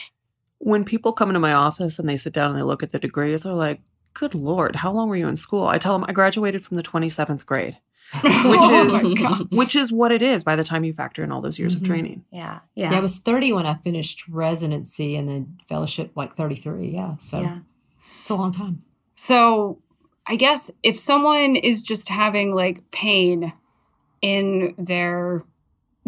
when 0.58 0.84
people 0.84 1.12
come 1.12 1.30
into 1.30 1.40
my 1.40 1.52
office 1.52 1.98
and 1.98 2.08
they 2.08 2.16
sit 2.16 2.32
down 2.32 2.50
and 2.50 2.58
they 2.58 2.62
look 2.62 2.82
at 2.82 2.92
the 2.92 2.98
degrees, 2.98 3.42
they're 3.42 3.52
like, 3.52 3.80
Good 4.12 4.34
Lord, 4.34 4.76
how 4.76 4.92
long 4.92 5.08
were 5.08 5.16
you 5.16 5.26
in 5.26 5.36
school? 5.36 5.66
I 5.66 5.78
tell 5.78 5.92
them 5.92 6.04
I 6.08 6.12
graduated 6.12 6.64
from 6.64 6.76
the 6.76 6.84
27th 6.84 7.44
grade. 7.44 7.78
which 8.22 8.60
oh 8.60 8.96
is 8.96 9.46
which 9.50 9.76
is 9.76 9.92
what 9.92 10.12
it 10.12 10.22
is 10.22 10.44
by 10.44 10.56
the 10.56 10.64
time 10.64 10.84
you 10.84 10.92
factor 10.92 11.22
in 11.24 11.32
all 11.32 11.40
those 11.40 11.58
years 11.58 11.74
mm-hmm. 11.74 11.84
of 11.84 11.88
training. 11.88 12.24
Yeah, 12.30 12.60
yeah. 12.74 12.92
Yeah, 12.92 12.98
I 12.98 13.00
was 13.00 13.18
30 13.18 13.52
when 13.52 13.66
I 13.66 13.74
finished 13.74 14.28
residency 14.28 15.16
and 15.16 15.28
then 15.28 15.58
fellowship 15.68 16.12
like 16.14 16.34
33. 16.34 16.90
Yeah, 16.90 17.16
so 17.18 17.40
yeah. 17.40 17.58
it's 18.20 18.30
a 18.30 18.34
long 18.34 18.52
time. 18.52 18.82
So 19.16 19.80
I 20.26 20.36
guess 20.36 20.70
if 20.82 20.98
someone 20.98 21.56
is 21.56 21.82
just 21.82 22.08
having 22.08 22.54
like 22.54 22.90
pain 22.90 23.52
in 24.22 24.74
their 24.78 25.44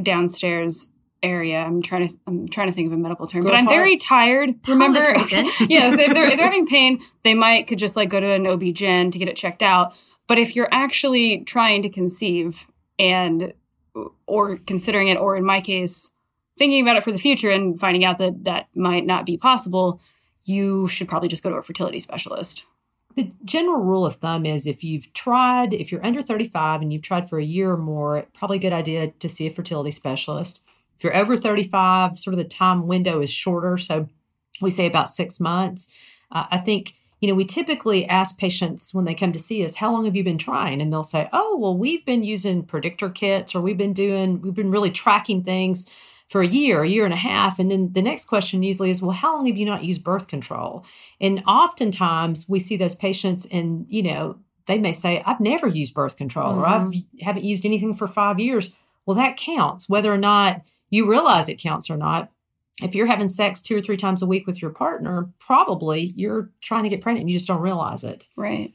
downstairs 0.03 0.91
area. 1.23 1.59
I'm 1.59 1.83
trying 1.83 2.09
to 2.09 2.17
I'm 2.27 2.49
trying 2.49 2.69
to 2.69 2.73
think 2.73 2.87
of 2.87 2.93
a 2.93 2.97
medical 2.97 3.27
term, 3.27 3.45
but 3.45 3.55
I'm 3.55 3.67
very 3.67 3.97
tired. 3.97 4.55
Remember? 4.69 5.01
yes, 5.69 5.99
if 5.99 6.15
they're 6.15 6.27
if 6.27 6.37
they're 6.37 6.45
having 6.47 6.67
pain, 6.67 7.01
they 7.23 7.35
might 7.35 7.67
could 7.67 7.79
just 7.79 7.97
like 7.97 8.09
go 8.09 8.21
to 8.21 8.27
an 8.27 8.47
OB-GYN 8.47 9.13
to 9.13 9.19
get 9.19 9.29
it 9.29 9.37
checked 9.37 9.63
out. 9.63 9.95
But 10.27 10.39
if 10.39 10.57
you're 10.57 10.73
actually 10.73 11.41
trying 11.45 11.83
to 11.83 11.89
conceive 11.89 12.67
and 12.99 13.53
or 14.27 14.57
considering 14.59 15.09
it, 15.09 15.17
or 15.17 15.37
in 15.37 15.45
my 15.45 15.61
case, 15.61 16.13
thinking 16.59 16.83
about 16.83 16.97
it 16.97 17.03
for 17.03 17.13
the 17.13 17.19
future 17.19 17.51
and 17.51 17.79
finding 17.79 18.05
out 18.05 18.19
that 18.19 18.45
that 18.45 18.69
might 18.75 19.07
not 19.07 19.27
be 19.27 19.37
possible, 19.37 20.01
you 20.45 20.87
should 20.89 21.09
probably 21.09 21.29
just 21.29 21.43
go 21.43 21.51
to 21.51 21.57
a 21.57 21.63
fertility 21.63 21.99
specialist. 21.99 22.65
The 23.17 23.33
general 23.45 23.81
rule 23.81 24.05
of 24.05 24.17
thumb 24.17 24.45
is 24.45 24.67
if 24.67 24.85
you've 24.85 25.13
tried, 25.15 25.73
if 25.73 25.91
you're 25.91 26.05
under 26.05 26.21
35 26.21 26.83
and 26.83 26.93
you've 26.93 27.03
tried 27.03 27.29
for 27.29 27.39
a 27.39 27.45
year 27.45 27.73
or 27.73 27.79
more, 27.79 28.27
probably 28.35 28.59
a 28.59 28.61
good 28.61 28.75
idea 28.75 29.09
to 29.09 29.29
see 29.29 29.47
a 29.47 29.51
fertility 29.51 29.91
specialist. 29.91 30.63
If 30.99 31.05
you're 31.05 31.17
over 31.17 31.37
35, 31.37 32.19
sort 32.19 32.35
of 32.35 32.39
the 32.39 32.45
time 32.45 32.87
window 32.87 33.21
is 33.21 33.31
shorter. 33.31 33.79
So 33.79 34.09
we 34.61 34.71
say 34.71 34.87
about 34.87 35.09
six 35.09 35.41
months. 35.41 35.95
Uh, 36.31 36.45
I 36.51 36.59
think 36.59 36.93
you 37.27 37.33
know, 37.33 37.37
we 37.37 37.45
typically 37.45 38.07
ask 38.07 38.39
patients 38.39 38.95
when 38.95 39.05
they 39.05 39.13
come 39.13 39.33
to 39.33 39.39
see 39.41 39.65
us, 39.65 39.75
how 39.75 39.91
long 39.91 40.05
have 40.05 40.15
you 40.15 40.23
been 40.23 40.39
trying? 40.39 40.81
And 40.81 40.93
they'll 40.93 41.03
say, 41.03 41.29
oh, 41.33 41.57
well, 41.59 41.77
we've 41.77 42.07
been 42.07 42.23
using 42.23 42.63
predictor 42.63 43.11
kits 43.11 43.53
or 43.53 43.61
we've 43.61 43.77
been 43.77 43.93
doing, 43.93 44.41
we've 44.41 44.55
been 44.55 44.71
really 44.71 44.93
tracking 44.93 45.43
things 45.43 45.93
for 46.29 46.41
a 46.41 46.47
year, 46.47 46.85
a 46.85 46.89
year 46.89 47.05
and 47.05 47.13
a 47.13 47.17
half. 47.17 47.59
And 47.59 47.69
then 47.69 47.93
the 47.95 48.01
next 48.01 48.27
question 48.27 48.63
usually 48.63 48.91
is, 48.91 49.03
well, 49.03 49.11
how 49.11 49.35
long 49.35 49.47
have 49.47 49.57
you 49.57 49.67
not 49.67 49.83
used 49.83 50.05
birth 50.05 50.29
control? 50.29 50.85
And 51.21 51.43
oftentimes 51.49 52.49
we 52.49 52.61
see 52.61 52.77
those 52.77 52.95
patients 52.95 53.45
and, 53.51 53.87
you 53.89 54.05
know, 54.05 54.39
they 54.67 54.79
may 54.79 54.93
say, 54.93 55.21
I've 55.27 55.41
never 55.41 55.67
used 55.67 55.95
birth 55.95 56.15
control 56.15 56.53
mm-hmm. 56.53 56.61
or 56.61 56.67
I 56.67 57.25
haven't 57.25 57.45
used 57.45 57.67
anything 57.67 57.93
for 57.93 58.07
five 58.07 58.39
years. 58.39 58.73
Well, 59.05 59.17
that 59.17 59.37
counts, 59.37 59.89
whether 59.89 60.13
or 60.15 60.19
not 60.19 60.63
you 60.91 61.11
realize 61.11 61.49
it 61.49 61.61
counts 61.61 61.91
or 61.91 61.97
not. 61.97 62.31
If 62.83 62.95
you're 62.95 63.07
having 63.07 63.29
sex 63.29 63.63
two 63.63 63.77
or 63.77 63.81
three 63.81 63.97
times 63.97 64.21
a 64.21 64.27
week 64.27 64.47
with 64.47 64.61
your 64.61 64.71
partner, 64.71 65.31
probably 65.39 66.13
you're 66.15 66.51
trying 66.61 66.83
to 66.83 66.91
get 66.91 67.01
pregnant 67.01 67.23
and 67.23 67.31
you 67.31 67.37
just 67.37 67.49
don't 67.49 67.63
realize 67.63 68.05
it. 68.05 68.27
Right. 68.37 68.75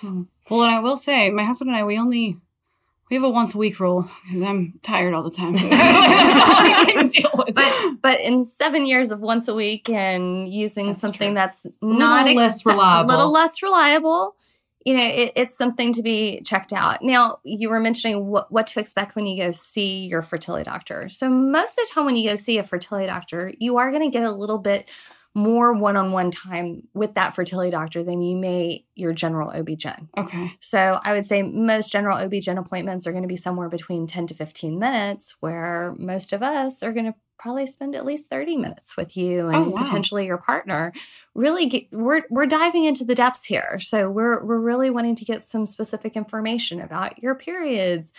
Hmm. 0.00 0.24
Well, 0.50 0.62
and 0.62 0.74
I 0.74 0.80
will 0.80 0.96
say, 0.96 1.30
my 1.30 1.44
husband 1.44 1.70
and 1.70 1.76
I, 1.76 1.84
we 1.84 1.98
only 1.98 2.38
we 3.10 3.16
have 3.16 3.24
a 3.24 3.30
once 3.30 3.54
a 3.54 3.58
week 3.58 3.80
rule 3.80 4.08
because 4.24 4.42
I'm 4.42 4.78
tired 4.82 5.14
all 5.14 5.22
the 5.22 5.30
time. 5.30 5.54
but 7.54 8.02
but 8.02 8.20
in 8.20 8.44
seven 8.44 8.86
years 8.86 9.10
of 9.10 9.20
once 9.20 9.48
a 9.48 9.54
week 9.54 9.88
and 9.88 10.48
using 10.48 10.88
that's 10.88 11.00
something 11.00 11.30
true. 11.30 11.34
that's 11.34 11.78
not 11.82 12.28
ex- 12.28 12.36
less 12.36 12.66
reliable, 12.66 13.10
a 13.10 13.10
little 13.10 13.32
less 13.32 13.62
reliable, 13.62 14.36
you 14.88 14.96
know, 14.96 15.04
it, 15.04 15.32
it's 15.36 15.58
something 15.58 15.92
to 15.92 16.02
be 16.02 16.40
checked 16.40 16.72
out. 16.72 17.02
Now, 17.02 17.40
you 17.44 17.68
were 17.68 17.78
mentioning 17.78 18.24
what, 18.24 18.50
what 18.50 18.66
to 18.68 18.80
expect 18.80 19.16
when 19.16 19.26
you 19.26 19.42
go 19.42 19.50
see 19.50 20.06
your 20.06 20.22
fertility 20.22 20.64
doctor. 20.64 21.10
So 21.10 21.28
most 21.28 21.72
of 21.72 21.86
the 21.86 21.90
time, 21.92 22.06
when 22.06 22.16
you 22.16 22.30
go 22.30 22.36
see 22.36 22.56
a 22.56 22.64
fertility 22.64 23.06
doctor, 23.06 23.52
you 23.58 23.76
are 23.76 23.90
going 23.90 24.02
to 24.02 24.08
get 24.08 24.24
a 24.24 24.32
little 24.32 24.56
bit 24.56 24.88
more 25.34 25.74
one-on-one 25.74 26.30
time 26.30 26.88
with 26.94 27.12
that 27.16 27.34
fertility 27.34 27.70
doctor 27.70 28.02
than 28.02 28.22
you 28.22 28.34
may 28.34 28.86
your 28.94 29.12
general 29.12 29.50
OB-GYN. 29.50 30.08
Okay. 30.16 30.52
So 30.60 30.98
I 31.04 31.12
would 31.12 31.26
say 31.26 31.42
most 31.42 31.92
general 31.92 32.16
OB-GYN 32.16 32.58
appointments 32.58 33.06
are 33.06 33.12
going 33.12 33.24
to 33.24 33.28
be 33.28 33.36
somewhere 33.36 33.68
between 33.68 34.06
10 34.06 34.28
to 34.28 34.34
15 34.34 34.78
minutes 34.78 35.36
where 35.40 35.94
most 35.98 36.32
of 36.32 36.42
us 36.42 36.82
are 36.82 36.94
going 36.94 37.04
to 37.04 37.14
probably 37.38 37.66
spend 37.66 37.94
at 37.94 38.04
least 38.04 38.28
30 38.28 38.56
minutes 38.56 38.96
with 38.96 39.16
you 39.16 39.42
oh, 39.42 39.48
and 39.48 39.56
oh, 39.56 39.68
wow. 39.70 39.82
potentially 39.82 40.26
your 40.26 40.38
partner. 40.38 40.92
Really 41.34 41.66
get, 41.66 41.84
we're 41.92 42.22
we're 42.30 42.46
diving 42.46 42.84
into 42.84 43.04
the 43.04 43.14
depths 43.14 43.44
here. 43.44 43.78
So 43.80 44.10
we're 44.10 44.44
we're 44.44 44.58
really 44.58 44.90
wanting 44.90 45.14
to 45.16 45.24
get 45.24 45.46
some 45.46 45.66
specific 45.66 46.16
information 46.16 46.80
about 46.80 47.22
your 47.22 47.34
periods, 47.34 48.12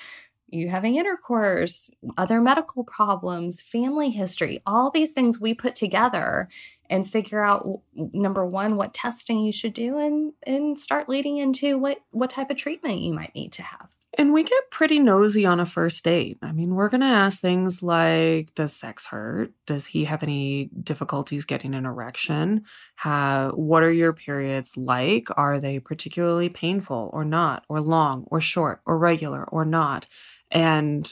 you 0.48 0.70
having 0.70 0.96
intercourse, 0.96 1.92
other 2.18 2.42
medical 2.42 2.84
problems, 2.84 3.62
family 3.62 4.10
history, 4.10 4.62
all 4.66 4.90
these 4.90 5.12
things 5.12 5.40
we 5.40 5.54
put 5.54 5.76
together 5.76 6.50
and 6.90 7.10
figure 7.10 7.44
out 7.44 7.82
number 7.94 8.46
one 8.46 8.76
what 8.76 8.94
testing 8.94 9.40
you 9.40 9.52
should 9.52 9.74
do 9.74 9.98
and 9.98 10.34
and 10.44 10.80
start 10.80 11.08
leading 11.08 11.38
into 11.38 11.78
what 11.78 12.00
what 12.12 12.30
type 12.30 12.50
of 12.50 12.58
treatment 12.58 13.00
you 13.00 13.14
might 13.14 13.34
need 13.36 13.52
to 13.54 13.62
have 13.62 13.90
and 14.20 14.34
we 14.34 14.44
get 14.44 14.70
pretty 14.70 15.00
nosy 15.00 15.46
on 15.46 15.62
a 15.62 15.66
first 15.66 16.04
date. 16.04 16.38
I 16.42 16.52
mean, 16.52 16.76
we're 16.76 16.90
going 16.90 17.00
to 17.00 17.08
ask 17.08 17.40
things 17.40 17.82
like 17.82 18.54
Does 18.54 18.74
sex 18.74 19.06
hurt? 19.06 19.54
Does 19.66 19.86
he 19.86 20.04
have 20.04 20.24
any 20.24 20.70
difficulties 20.84 21.46
getting 21.46 21.74
an 21.74 21.86
erection? 21.86 22.66
How, 22.96 23.52
what 23.52 23.82
are 23.82 23.92
your 23.92 24.12
periods 24.12 24.76
like? 24.76 25.30
Are 25.38 25.62
they 25.62 25.80
particularly 25.80 26.50
painful 26.50 27.10
or 27.14 27.24
not, 27.24 27.64
or 27.70 27.80
long 27.80 28.26
or 28.28 28.42
short 28.42 28.82
or 28.86 28.98
regular 28.98 29.46
or 29.46 29.64
not? 29.64 30.06
And 30.52 31.10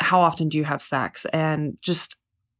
how 0.00 0.22
often 0.22 0.48
do 0.48 0.58
you 0.58 0.64
have 0.64 0.82
sex? 0.82 1.24
And 1.26 1.78
just 1.80 2.16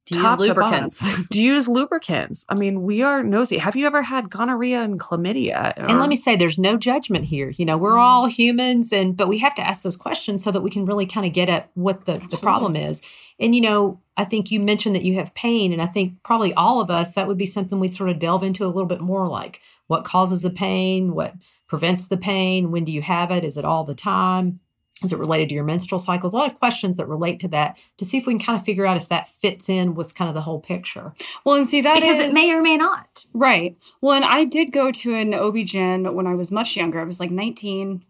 do 0.07 0.19
you 0.19 0.29
use 0.29 0.39
lubricants? 0.39 1.27
Do 1.29 1.43
you 1.43 1.55
use 1.55 1.69
lubricants? 1.69 2.45
I 2.49 2.55
mean, 2.55 2.83
we 2.83 3.03
are 3.03 3.23
nosy. 3.23 3.59
Have 3.59 3.77
you 3.77 3.87
ever 3.87 4.03
had 4.03 4.31
gonorrhea 4.31 4.83
and 4.83 4.99
chlamydia? 4.99 5.79
Or... 5.79 5.87
And 5.87 6.01
let 6.01 6.09
me 6.09 6.17
say, 6.17 6.35
there's 6.35 6.59
no 6.59 6.77
judgment 6.77 7.27
here. 7.27 7.51
You 7.51 7.65
know, 7.65 7.79
we're 7.79 7.93
mm. 7.93 8.01
all 8.01 8.27
humans, 8.27 8.93
and 8.93 9.17
but 9.17 9.29
we 9.29 9.39
have 9.39 9.55
to 9.57 9.63
ask 9.63 9.83
those 9.83 9.97
questions 9.97 10.43
so 10.43 10.51
that 10.51 10.63
we 10.63 10.71
can 10.71 10.87
really 10.87 11.07
kind 11.07 11.25
of 11.25 11.33
get 11.33 11.49
at 11.49 11.71
what 11.75 12.05
the, 12.07 12.15
the 12.31 12.37
problem 12.37 12.75
is. 12.75 13.01
And 13.39 13.55
you 13.55 13.61
know, 13.61 14.01
I 14.17 14.25
think 14.25 14.51
you 14.51 14.59
mentioned 14.59 14.95
that 14.97 15.05
you 15.05 15.15
have 15.15 15.35
pain, 15.35 15.73
and 15.73 15.81
I 15.81 15.87
think 15.87 16.23
probably 16.25 16.53
all 16.55 16.81
of 16.81 16.91
us 16.91 17.15
that 17.15 17.29
would 17.29 17.39
be 17.39 17.47
something 17.47 17.79
we'd 17.79 17.95
sort 17.95 18.11
of 18.11 18.19
delve 18.19 18.43
into 18.43 18.65
a 18.65 18.69
little 18.69 18.87
bit 18.87 19.01
more, 19.01 19.29
like 19.29 19.61
what 19.87 20.05
causes 20.05 20.43
the 20.43 20.51
pain, 20.51 21.15
what 21.15 21.35
prevents 21.69 22.09
the 22.09 22.17
pain, 22.17 22.71
when 22.71 22.85
do 22.85 22.93
you 22.93 23.03
have 23.03 23.31
it, 23.31 23.45
is 23.45 23.57
it 23.57 23.65
all 23.65 23.85
the 23.85 23.95
time? 23.95 24.61
Is 25.03 25.13
it 25.13 25.19
related 25.19 25.49
to 25.49 25.55
your 25.55 25.65
menstrual 25.65 25.99
cycles? 25.99 26.33
A 26.33 26.37
lot 26.37 26.51
of 26.51 26.59
questions 26.59 26.97
that 26.97 27.09
relate 27.09 27.41
to 27.41 27.49
that 27.49 27.83
to 27.99 28.05
see 28.05 28.19
if 28.19 28.27
we 28.27 28.35
can 28.35 28.41
kind 28.41 28.59
of 28.59 28.65
figure 28.65 28.87
out 28.87 28.97
if 28.97 29.09
that 29.09 29.29
fits 29.29 29.69
in 29.69 29.95
with 29.95 30.15
kind 30.15 30.29
of 30.29 30.35
the 30.35 30.41
whole 30.41 30.61
picture. 30.61 31.13
Well, 31.45 31.57
and 31.57 31.67
see 31.67 31.81
that 31.81 31.97
because 31.97 32.19
is, 32.19 32.27
it 32.27 32.35
may 32.35 32.53
or 32.53 32.63
may 32.63 32.77
not. 32.77 33.27
Right. 33.35 33.77
Well, 34.01 34.15
and 34.15 34.25
I 34.25 34.45
did 34.45 34.73
go 34.73 34.93
to 34.93 35.15
an 35.15 35.35
OB-GYN 35.35 36.13
when 36.15 36.27
I 36.27 36.35
was 36.35 36.51
much 36.51 36.77
younger. 36.77 37.01
I 37.01 37.05
was 37.05 37.21
like 37.21 37.31
19 37.31 38.05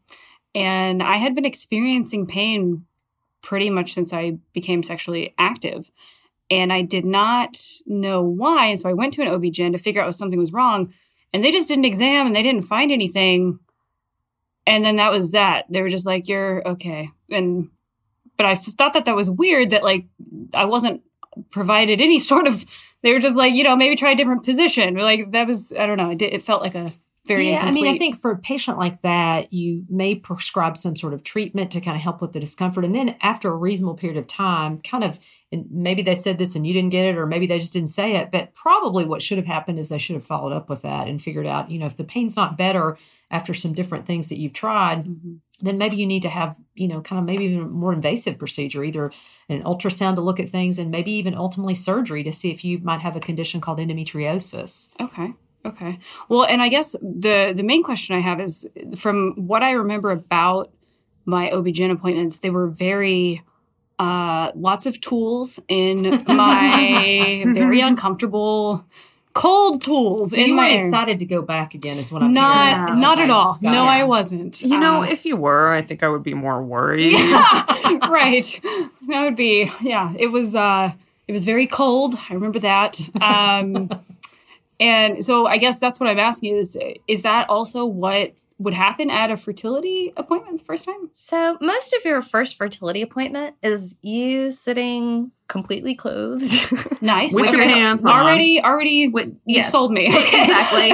and 0.54 1.02
I 1.02 1.16
had 1.16 1.34
been 1.34 1.44
experiencing 1.44 2.26
pain 2.26 2.84
pretty 3.42 3.70
much 3.70 3.94
since 3.94 4.12
I 4.12 4.38
became 4.52 4.82
sexually 4.82 5.34
active. 5.38 5.90
And 6.50 6.72
I 6.72 6.82
did 6.82 7.06
not 7.06 7.58
know 7.86 8.22
why. 8.22 8.66
And 8.66 8.78
so 8.78 8.90
I 8.90 8.92
went 8.92 9.14
to 9.14 9.22
an 9.22 9.28
OB-GYN 9.28 9.72
to 9.72 9.78
figure 9.78 10.02
out 10.02 10.08
if 10.08 10.14
something 10.14 10.38
was 10.38 10.52
wrong. 10.52 10.92
And 11.32 11.42
they 11.42 11.50
just 11.50 11.68
did 11.68 11.78
an 11.78 11.84
exam 11.86 12.26
and 12.26 12.36
they 12.36 12.42
didn't 12.42 12.62
find 12.62 12.92
anything 12.92 13.58
and 14.66 14.84
then 14.84 14.96
that 14.96 15.10
was 15.10 15.32
that. 15.32 15.66
They 15.70 15.82
were 15.82 15.88
just 15.88 16.06
like 16.06 16.28
you're 16.28 16.66
okay. 16.66 17.10
And 17.30 17.70
but 18.36 18.46
i 18.46 18.54
thought 18.54 18.92
that 18.94 19.04
that 19.04 19.14
was 19.14 19.30
weird 19.30 19.70
that 19.70 19.84
like 19.84 20.06
i 20.54 20.64
wasn't 20.64 21.02
provided 21.50 22.00
any 22.00 22.18
sort 22.30 22.46
of 22.46 22.64
they 23.02 23.12
were 23.12 23.18
just 23.18 23.36
like 23.36 23.54
you 23.54 23.62
know 23.62 23.76
maybe 23.76 23.96
try 23.96 24.12
a 24.12 24.16
different 24.16 24.44
position. 24.44 24.94
Like 24.94 25.32
that 25.32 25.46
was 25.46 25.72
i 25.78 25.86
don't 25.86 25.96
know. 25.98 26.10
It, 26.10 26.18
did, 26.18 26.32
it 26.32 26.42
felt 26.42 26.62
like 26.62 26.74
a 26.74 26.92
very 27.26 27.48
yeah 27.48 27.60
incomplete. 27.60 27.82
i 27.82 27.84
mean 27.84 27.94
i 27.94 27.98
think 27.98 28.20
for 28.20 28.30
a 28.30 28.38
patient 28.38 28.78
like 28.78 29.00
that 29.02 29.52
you 29.52 29.84
may 29.88 30.14
prescribe 30.14 30.76
some 30.76 30.96
sort 30.96 31.14
of 31.14 31.22
treatment 31.22 31.70
to 31.70 31.80
kind 31.80 31.96
of 31.96 32.02
help 32.02 32.20
with 32.20 32.32
the 32.32 32.40
discomfort 32.40 32.84
and 32.84 32.94
then 32.94 33.16
after 33.20 33.50
a 33.50 33.56
reasonable 33.56 33.94
period 33.94 34.18
of 34.18 34.26
time 34.26 34.80
kind 34.80 35.04
of 35.04 35.18
and 35.50 35.66
maybe 35.70 36.02
they 36.02 36.14
said 36.14 36.38
this 36.38 36.54
and 36.54 36.66
you 36.66 36.72
didn't 36.72 36.90
get 36.90 37.06
it 37.06 37.16
or 37.16 37.26
maybe 37.26 37.46
they 37.46 37.58
just 37.58 37.72
didn't 37.72 37.88
say 37.88 38.16
it 38.16 38.30
but 38.30 38.54
probably 38.54 39.04
what 39.04 39.22
should 39.22 39.38
have 39.38 39.46
happened 39.46 39.78
is 39.78 39.88
they 39.88 39.98
should 39.98 40.14
have 40.14 40.24
followed 40.24 40.52
up 40.52 40.68
with 40.68 40.82
that 40.82 41.08
and 41.08 41.22
figured 41.22 41.46
out 41.46 41.70
you 41.70 41.78
know 41.78 41.86
if 41.86 41.96
the 41.96 42.04
pain's 42.04 42.36
not 42.36 42.58
better 42.58 42.96
after 43.32 43.54
some 43.54 43.72
different 43.72 44.06
things 44.06 44.28
that 44.28 44.38
you've 44.38 44.52
tried, 44.52 45.04
mm-hmm. 45.04 45.36
then 45.62 45.78
maybe 45.78 45.96
you 45.96 46.06
need 46.06 46.22
to 46.22 46.28
have, 46.28 46.60
you 46.74 46.86
know, 46.86 47.00
kind 47.00 47.18
of 47.18 47.24
maybe 47.24 47.44
even 47.46 47.62
a 47.62 47.68
more 47.68 47.92
invasive 47.92 48.38
procedure, 48.38 48.84
either 48.84 49.10
an 49.48 49.62
ultrasound 49.62 50.16
to 50.16 50.20
look 50.20 50.38
at 50.38 50.50
things 50.50 50.78
and 50.78 50.90
maybe 50.90 51.10
even 51.12 51.34
ultimately 51.34 51.74
surgery 51.74 52.22
to 52.22 52.32
see 52.32 52.50
if 52.50 52.62
you 52.62 52.78
might 52.80 53.00
have 53.00 53.16
a 53.16 53.20
condition 53.20 53.60
called 53.60 53.78
endometriosis. 53.78 54.90
Okay. 55.00 55.32
Okay. 55.64 55.98
Well, 56.28 56.44
and 56.44 56.60
I 56.60 56.68
guess 56.68 56.92
the 57.00 57.52
the 57.54 57.62
main 57.62 57.82
question 57.82 58.16
I 58.16 58.20
have 58.20 58.40
is 58.40 58.68
from 58.96 59.34
what 59.36 59.62
I 59.62 59.72
remember 59.72 60.10
about 60.10 60.72
my 61.24 61.50
OB/GYN 61.50 61.90
appointments, 61.92 62.38
they 62.38 62.50
were 62.50 62.66
very 62.66 63.42
uh, 63.98 64.50
lots 64.56 64.86
of 64.86 65.00
tools 65.00 65.60
in 65.68 66.24
my 66.26 67.44
very 67.54 67.80
uncomfortable 67.80 68.84
cold 69.34 69.82
tools. 69.82 70.32
So 70.32 70.38
you 70.38 70.56
weren't 70.56 70.74
excited 70.74 71.18
to 71.20 71.24
go 71.24 71.42
back 71.42 71.74
again, 71.74 71.98
is 71.98 72.10
what 72.10 72.22
I'm 72.22 72.34
not 72.34 72.88
hearing. 72.88 73.00
not 73.00 73.18
okay. 73.18 73.24
at 73.24 73.30
all. 73.30 73.52
Got 73.54 73.72
no, 73.72 73.84
it. 73.84 73.88
I 73.88 74.04
wasn't. 74.04 74.62
You 74.62 74.78
know, 74.78 75.02
uh, 75.02 75.06
if 75.06 75.24
you 75.24 75.36
were, 75.36 75.72
I 75.72 75.82
think 75.82 76.02
I 76.02 76.08
would 76.08 76.22
be 76.22 76.34
more 76.34 76.62
worried. 76.62 77.12
Yeah, 77.22 78.08
right. 78.08 78.60
That 79.08 79.22
would 79.22 79.36
be. 79.36 79.70
Yeah, 79.80 80.12
it 80.18 80.28
was. 80.28 80.54
uh 80.54 80.92
It 81.28 81.32
was 81.32 81.44
very 81.44 81.66
cold. 81.66 82.14
I 82.28 82.34
remember 82.34 82.58
that. 82.60 82.98
Um 83.20 83.88
And 84.82 85.24
so 85.24 85.46
I 85.46 85.58
guess 85.58 85.78
that's 85.78 86.00
what 86.00 86.08
I'm 86.08 86.18
asking 86.18 86.56
is 86.56 86.76
is 87.06 87.22
that 87.22 87.48
also 87.48 87.86
what 87.86 88.34
would 88.62 88.74
happen 88.74 89.10
at 89.10 89.30
a 89.30 89.36
fertility 89.36 90.12
appointment 90.16 90.58
the 90.58 90.64
first 90.64 90.84
time? 90.84 91.10
So, 91.12 91.58
most 91.60 91.92
of 91.92 92.04
your 92.04 92.22
first 92.22 92.56
fertility 92.56 93.02
appointment 93.02 93.56
is 93.62 93.96
you 94.02 94.50
sitting 94.50 95.32
completely 95.48 95.94
clothed. 95.94 96.42
Nice. 97.02 97.34
With 97.34 97.48
okay. 97.48 97.56
your 97.56 97.68
pants 97.68 98.06
on. 98.06 98.12
Already, 98.12 98.62
already, 98.62 99.10
you 99.12 99.36
yes. 99.44 99.72
sold 99.72 99.90
me. 99.90 100.06
exactly. 100.16 100.92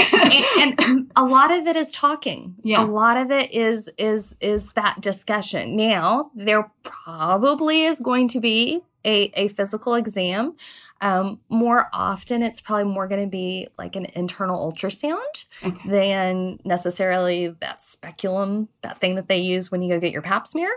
and, 0.62 0.80
and, 0.80 1.12
a 1.16 1.22
lot 1.22 1.50
of 1.50 1.66
it 1.66 1.76
is 1.76 1.90
talking. 1.92 2.54
Yeah. 2.62 2.82
A 2.82 2.86
lot 2.86 3.18
of 3.18 3.30
it 3.30 3.52
is 3.52 3.90
is 3.98 4.34
is 4.40 4.72
that 4.72 5.02
discussion. 5.02 5.76
Now, 5.76 6.30
there 6.34 6.70
probably 6.82 7.84
is 7.84 8.00
going 8.00 8.28
to 8.28 8.40
be 8.40 8.80
a, 9.04 9.30
a 9.34 9.48
physical 9.48 9.94
exam. 9.94 10.56
Um, 11.00 11.40
more 11.48 11.88
often, 11.92 12.42
it's 12.42 12.60
probably 12.60 12.92
more 12.92 13.06
going 13.06 13.22
to 13.22 13.30
be 13.30 13.68
like 13.78 13.94
an 13.94 14.06
internal 14.14 14.72
ultrasound 14.72 15.44
okay. 15.64 15.88
than 15.88 16.58
necessarily 16.64 17.54
that 17.60 17.82
speculum, 17.82 18.68
that 18.82 19.00
thing 19.00 19.14
that 19.14 19.28
they 19.28 19.38
use 19.38 19.70
when 19.70 19.82
you 19.82 19.88
go 19.88 20.00
get 20.00 20.12
your 20.12 20.22
pap 20.22 20.46
smear. 20.46 20.70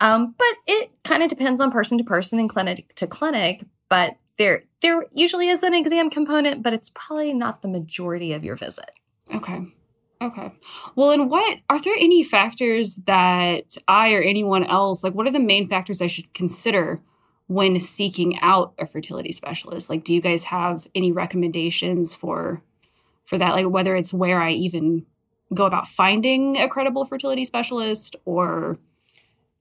Um, 0.00 0.34
but 0.38 0.56
it 0.66 0.90
kind 1.04 1.22
of 1.22 1.28
depends 1.28 1.60
on 1.60 1.70
person 1.70 1.98
to 1.98 2.04
person 2.04 2.38
and 2.38 2.48
clinic 2.48 2.94
to 2.96 3.06
clinic. 3.06 3.64
But 3.90 4.16
there, 4.38 4.62
there 4.80 5.04
usually 5.12 5.48
is 5.48 5.62
an 5.62 5.74
exam 5.74 6.10
component, 6.10 6.62
but 6.62 6.72
it's 6.72 6.90
probably 6.94 7.34
not 7.34 7.60
the 7.60 7.68
majority 7.68 8.32
of 8.32 8.44
your 8.44 8.56
visit. 8.56 8.90
Okay. 9.34 9.66
Okay. 10.20 10.52
Well, 10.96 11.10
and 11.10 11.30
what 11.30 11.58
are 11.70 11.80
there 11.80 11.94
any 11.96 12.24
factors 12.24 12.96
that 13.06 13.76
I 13.86 14.12
or 14.14 14.20
anyone 14.20 14.64
else 14.64 15.04
like? 15.04 15.14
What 15.14 15.28
are 15.28 15.32
the 15.32 15.38
main 15.38 15.68
factors 15.68 16.02
I 16.02 16.08
should 16.08 16.34
consider 16.34 17.00
when 17.48 17.80
seeking 17.80 18.40
out 18.40 18.74
a 18.78 18.86
fertility 18.86 19.32
specialist? 19.32 19.90
Like, 19.90 20.04
do 20.04 20.14
you 20.14 20.20
guys 20.20 20.44
have 20.44 20.86
any 20.94 21.12
recommendations 21.12 22.14
for 22.14 22.62
for 23.24 23.36
that? 23.38 23.54
Like 23.54 23.68
whether 23.68 23.96
it's 23.96 24.12
where 24.12 24.40
I 24.40 24.52
even 24.52 25.04
go 25.52 25.66
about 25.66 25.88
finding 25.88 26.58
a 26.58 26.68
credible 26.68 27.04
fertility 27.04 27.44
specialist 27.44 28.16
or 28.24 28.78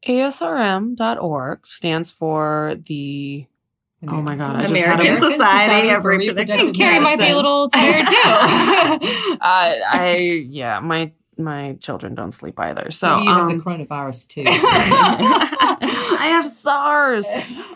ASRM.org 0.05 1.65
stands 1.65 2.11
for 2.11 2.75
the 2.85 3.47
Oh 4.07 4.21
my 4.21 4.35
god! 4.35 4.57
I 4.57 4.65
American, 4.65 5.07
American 5.07 5.31
Society 5.31 5.89
of 5.89 6.05
Reproductive 6.05 6.75
Carrie 6.75 6.99
might 6.99 7.17
be 7.17 7.29
a 7.29 7.35
little 7.35 7.67
tired 7.67 8.05
too. 8.05 8.13
uh, 8.13 9.37
I 9.41 10.45
yeah, 10.47 10.79
my 10.79 11.11
my 11.39 11.77
children 11.81 12.15
don't 12.15 12.31
sleep 12.31 12.59
either. 12.59 12.91
So 12.91 13.15
Maybe 13.15 13.25
you 13.25 13.31
um, 13.31 13.39
have 13.39 13.47
the 13.63 13.69
um, 13.69 13.85
coronavirus 13.87 14.27
too. 14.27 14.43
I 14.47 16.27
have 16.31 16.51
SARS. 16.51 17.25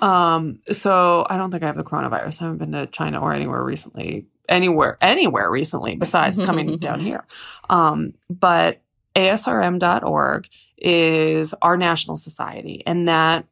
Um, 0.01 0.59
so 0.71 1.25
I 1.29 1.37
don't 1.37 1.51
think 1.51 1.63
I 1.63 1.67
have 1.67 1.77
the 1.77 1.83
coronavirus. 1.83 2.41
I 2.41 2.45
haven't 2.45 2.57
been 2.57 2.71
to 2.73 2.87
China 2.87 3.21
or 3.21 3.33
anywhere 3.33 3.63
recently. 3.63 4.25
Anywhere, 4.49 4.97
anywhere 5.01 5.49
recently 5.49 5.95
besides 5.95 6.37
coming 6.37 6.77
down 6.77 6.99
here. 6.99 7.25
Um, 7.69 8.13
but 8.29 8.81
ASRM.org 9.15 10.47
is 10.77 11.53
our 11.61 11.77
national 11.77 12.17
society, 12.17 12.83
and 12.85 13.07
that 13.07 13.45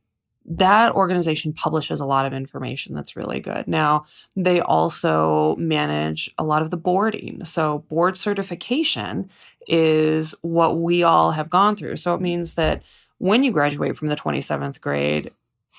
that 0.49 0.93
organization 0.93 1.53
publishes 1.53 1.99
a 1.99 2.05
lot 2.05 2.25
of 2.25 2.33
information 2.33 2.95
that's 2.95 3.15
really 3.15 3.39
good. 3.39 3.67
Now, 3.67 4.05
they 4.35 4.59
also 4.61 5.55
manage 5.57 6.33
a 6.39 6.43
lot 6.43 6.63
of 6.63 6.71
the 6.71 6.77
boarding. 6.77 7.45
So, 7.45 7.79
board 7.89 8.17
certification 8.17 9.29
is 9.67 10.33
what 10.41 10.79
we 10.79 11.03
all 11.03 11.31
have 11.31 11.49
gone 11.49 11.75
through. 11.75 11.97
So, 11.97 12.15
it 12.15 12.21
means 12.21 12.55
that 12.55 12.81
when 13.19 13.43
you 13.43 13.51
graduate 13.51 13.95
from 13.95 14.07
the 14.07 14.15
27th 14.15 14.81
grade, 14.81 15.29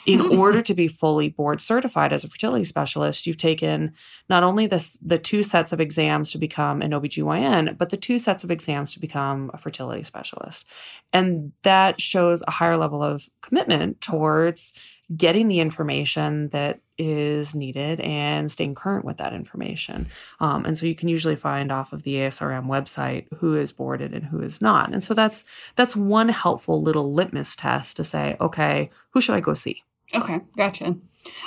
in 0.06 0.20
order 0.20 0.62
to 0.62 0.74
be 0.74 0.88
fully 0.88 1.28
board 1.28 1.60
certified 1.60 2.12
as 2.12 2.24
a 2.24 2.28
fertility 2.28 2.64
specialist, 2.64 3.26
you've 3.26 3.36
taken 3.36 3.92
not 4.28 4.42
only 4.42 4.66
this, 4.66 4.98
the 5.02 5.18
two 5.18 5.42
sets 5.42 5.72
of 5.72 5.80
exams 5.80 6.30
to 6.32 6.38
become 6.38 6.82
an 6.82 6.92
OBGYN, 6.92 7.76
but 7.76 7.90
the 7.90 7.96
two 7.96 8.18
sets 8.18 8.44
of 8.44 8.50
exams 8.50 8.94
to 8.94 9.00
become 9.00 9.50
a 9.52 9.58
fertility 9.58 10.02
specialist. 10.02 10.64
And 11.12 11.52
that 11.62 12.00
shows 12.00 12.42
a 12.46 12.50
higher 12.50 12.76
level 12.76 13.02
of 13.02 13.28
commitment 13.42 14.00
towards 14.00 14.72
getting 15.16 15.48
the 15.48 15.58
information 15.58 16.48
that 16.50 16.80
is 16.96 17.54
needed 17.54 17.98
and 18.00 18.52
staying 18.52 18.74
current 18.74 19.04
with 19.04 19.16
that 19.16 19.32
information. 19.32 20.06
Um, 20.38 20.64
and 20.64 20.78
so 20.78 20.86
you 20.86 20.94
can 20.94 21.08
usually 21.08 21.34
find 21.34 21.72
off 21.72 21.92
of 21.92 22.02
the 22.04 22.14
ASRM 22.16 22.66
website 22.66 23.26
who 23.38 23.56
is 23.56 23.72
boarded 23.72 24.14
and 24.14 24.24
who 24.24 24.40
is 24.40 24.60
not. 24.60 24.92
And 24.92 25.02
so 25.02 25.14
that's 25.14 25.44
that's 25.76 25.96
one 25.96 26.28
helpful 26.28 26.82
little 26.82 27.12
litmus 27.12 27.56
test 27.56 27.96
to 27.96 28.04
say, 28.04 28.36
okay, 28.40 28.90
who 29.10 29.20
should 29.20 29.34
I 29.34 29.40
go 29.40 29.54
see? 29.54 29.82
Okay, 30.14 30.40
gotcha. 30.56 30.96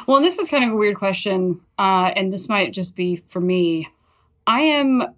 Well, 0.08 0.22
this 0.22 0.38
is 0.40 0.50
kind 0.50 0.64
of 0.64 0.72
a 0.72 0.76
weird 0.76 0.98
question, 0.98 1.62
uh, 1.78 2.12
and 2.16 2.32
this 2.32 2.48
might 2.48 2.74
just 2.74 2.96
be 2.96 3.18
for 3.28 3.40
me. 3.40 3.90
I 4.46 4.62
am 4.62 5.16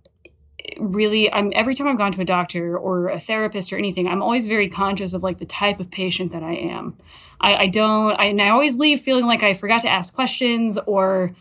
really 0.80 1.32
i'm 1.32 1.52
every 1.56 1.76
time 1.76 1.88
i've 1.88 1.98
gone 1.98 2.12
to 2.12 2.22
a 2.22 2.26
doctor 2.26 2.78
or 2.78 3.10
a 3.10 3.20
therapist 3.20 3.72
or 3.72 3.78
anything 3.78 4.08
i'm 4.08 4.22
always 4.22 4.48
very 4.48 4.70
conscious 4.70 5.14
of 5.14 5.24
like 5.24 5.40
the 5.40 5.46
type 5.46 5.80
of 5.80 5.92
patient 5.92 6.32
that 6.32 6.44
i 6.44 6.54
am 6.54 6.98
i, 7.42 7.56
I 7.56 7.68
don't 7.68 8.20
I, 8.20 8.26
and 8.26 8.42
i 8.42 8.50
always 8.50 8.76
leave 8.78 9.02
feeling 9.02 9.26
like 9.26 9.44
i 9.44 9.54
forgot 9.54 9.82
to 9.82 9.90
ask 9.90 10.14
questions 10.14 10.78
or 10.86 11.36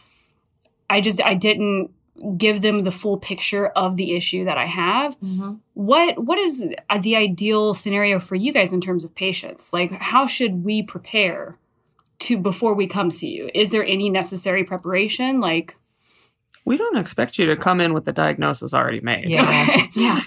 i 0.91 1.01
just 1.01 1.23
i 1.23 1.35
didn't 1.35 1.91
give 2.37 2.63
them 2.63 2.85
the 2.85 2.91
full 2.91 3.19
picture 3.19 3.69
of 3.69 3.97
the 3.97 4.15
issue 4.15 4.45
that 4.45 4.59
i 4.59 4.67
have 4.67 5.19
mm-hmm. 5.21 5.55
what 5.75 6.23
what 6.23 6.39
is 6.39 6.67
the 7.01 7.17
ideal 7.17 7.75
scenario 7.75 8.21
for 8.21 8.35
you 8.35 8.53
guys 8.53 8.73
in 8.73 8.81
terms 8.81 9.05
of 9.05 9.15
patients 9.15 9.73
like 9.73 9.91
how 9.93 10.27
should 10.27 10.65
we 10.65 10.83
prepare 10.83 11.57
to 12.25 12.39
before 12.39 12.75
we 12.75 12.87
come 12.87 13.11
see 13.11 13.31
you? 13.31 13.51
Is 13.55 13.71
there 13.71 13.85
any 13.85 14.11
necessary 14.11 14.65
preparation? 14.65 15.41
Like, 15.41 15.77
we 16.65 16.77
don't 16.77 16.97
expect 16.97 17.39
you 17.39 17.47
to 17.47 17.57
come 17.57 17.81
in 17.81 17.93
with 17.93 18.05
the 18.05 18.13
diagnosis 18.13 18.75
already 18.75 19.01
made. 19.01 19.29
Yeah. 19.29 19.67
Okay. 19.69 19.89
yeah. 20.01 20.21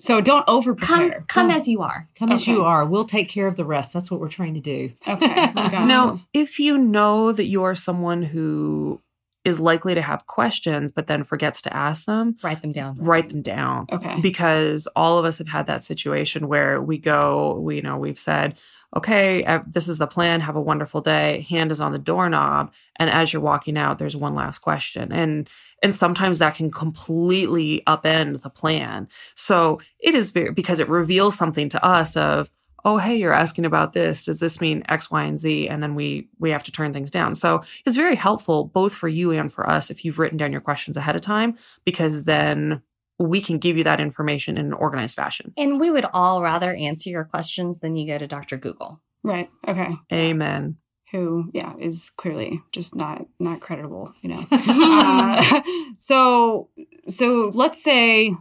So 0.00 0.20
don't 0.20 0.44
over 0.46 0.74
prepare. 0.74 1.10
Come, 1.10 1.24
come 1.26 1.50
as 1.50 1.66
you 1.66 1.82
are. 1.82 2.08
Come 2.16 2.28
okay. 2.28 2.34
as 2.34 2.46
you 2.46 2.62
are. 2.62 2.84
We'll 2.84 3.04
take 3.04 3.28
care 3.28 3.48
of 3.48 3.56
the 3.56 3.64
rest. 3.64 3.92
That's 3.92 4.10
what 4.10 4.20
we're 4.20 4.28
trying 4.28 4.54
to 4.54 4.60
do. 4.60 4.92
Okay. 5.06 5.52
now, 5.54 6.20
if 6.32 6.60
you 6.60 6.78
know 6.78 7.32
that 7.32 7.46
you 7.46 7.64
are 7.64 7.74
someone 7.74 8.22
who 8.22 9.00
is 9.44 9.58
likely 9.58 9.94
to 9.94 10.02
have 10.02 10.26
questions 10.26 10.92
but 10.92 11.06
then 11.06 11.24
forgets 11.24 11.62
to 11.62 11.74
ask 11.74 12.04
them 12.04 12.36
write 12.42 12.60
them 12.60 12.72
down 12.72 12.94
write 12.96 13.30
them 13.30 13.40
down 13.40 13.86
okay 13.90 14.20
because 14.20 14.86
all 14.94 15.16
of 15.16 15.24
us 15.24 15.38
have 15.38 15.48
had 15.48 15.66
that 15.66 15.82
situation 15.82 16.48
where 16.48 16.82
we 16.82 16.98
go 16.98 17.58
we 17.58 17.76
you 17.76 17.82
know 17.82 17.96
we've 17.96 18.18
said 18.18 18.54
okay, 18.96 19.44
uh, 19.44 19.60
this 19.66 19.88
is 19.88 19.98
the 19.98 20.06
plan. 20.06 20.40
Have 20.40 20.56
a 20.56 20.60
wonderful 20.60 21.00
day. 21.00 21.46
Hand 21.48 21.70
is 21.70 21.80
on 21.80 21.92
the 21.92 21.98
doorknob. 21.98 22.72
And 22.96 23.10
as 23.10 23.32
you're 23.32 23.42
walking 23.42 23.76
out, 23.76 23.98
there's 23.98 24.16
one 24.16 24.34
last 24.34 24.58
question. 24.58 25.12
And 25.12 25.48
and 25.82 25.94
sometimes 25.94 26.38
that 26.38 26.56
can 26.56 26.70
completely 26.70 27.82
upend 27.86 28.42
the 28.42 28.50
plan. 28.50 29.08
So 29.34 29.80
it 30.00 30.14
is 30.14 30.30
very 30.30 30.52
because 30.52 30.80
it 30.80 30.88
reveals 30.88 31.36
something 31.36 31.68
to 31.68 31.84
us 31.84 32.16
of, 32.16 32.50
oh, 32.84 32.96
hey, 32.96 33.16
you're 33.16 33.32
asking 33.32 33.66
about 33.66 33.92
this. 33.92 34.24
Does 34.24 34.40
this 34.40 34.60
mean 34.60 34.82
X, 34.88 35.10
Y, 35.10 35.22
and 35.22 35.38
Z? 35.38 35.68
And 35.68 35.82
then 35.82 35.94
we 35.94 36.28
we 36.38 36.50
have 36.50 36.62
to 36.64 36.72
turn 36.72 36.92
things 36.92 37.10
down. 37.10 37.34
So 37.34 37.62
it's 37.84 37.96
very 37.96 38.16
helpful 38.16 38.64
both 38.64 38.94
for 38.94 39.08
you 39.08 39.32
and 39.32 39.52
for 39.52 39.68
us 39.68 39.90
if 39.90 40.04
you've 40.04 40.18
written 40.18 40.38
down 40.38 40.52
your 40.52 40.62
questions 40.62 40.96
ahead 40.96 41.14
of 41.14 41.22
time, 41.22 41.56
because 41.84 42.24
then 42.24 42.82
we 43.18 43.40
can 43.40 43.58
give 43.58 43.76
you 43.76 43.84
that 43.84 44.00
information 44.00 44.56
in 44.58 44.66
an 44.66 44.72
organized 44.72 45.16
fashion. 45.16 45.52
And 45.56 45.80
we 45.80 45.90
would 45.90 46.06
all 46.12 46.40
rather 46.40 46.72
answer 46.72 47.10
your 47.10 47.24
questions 47.24 47.80
than 47.80 47.96
you 47.96 48.06
go 48.06 48.18
to 48.18 48.26
Dr. 48.26 48.56
Google. 48.56 49.00
Right. 49.22 49.50
Okay. 49.66 49.96
Amen. 50.12 50.76
Who, 51.10 51.50
yeah, 51.54 51.74
is 51.80 52.10
clearly 52.10 52.60
just 52.70 52.94
not 52.94 53.26
not 53.40 53.60
credible, 53.60 54.12
you 54.20 54.28
know. 54.28 54.44
uh, 54.50 55.62
so, 55.96 56.68
so 57.08 57.50
let's 57.54 57.82
say 57.82 58.34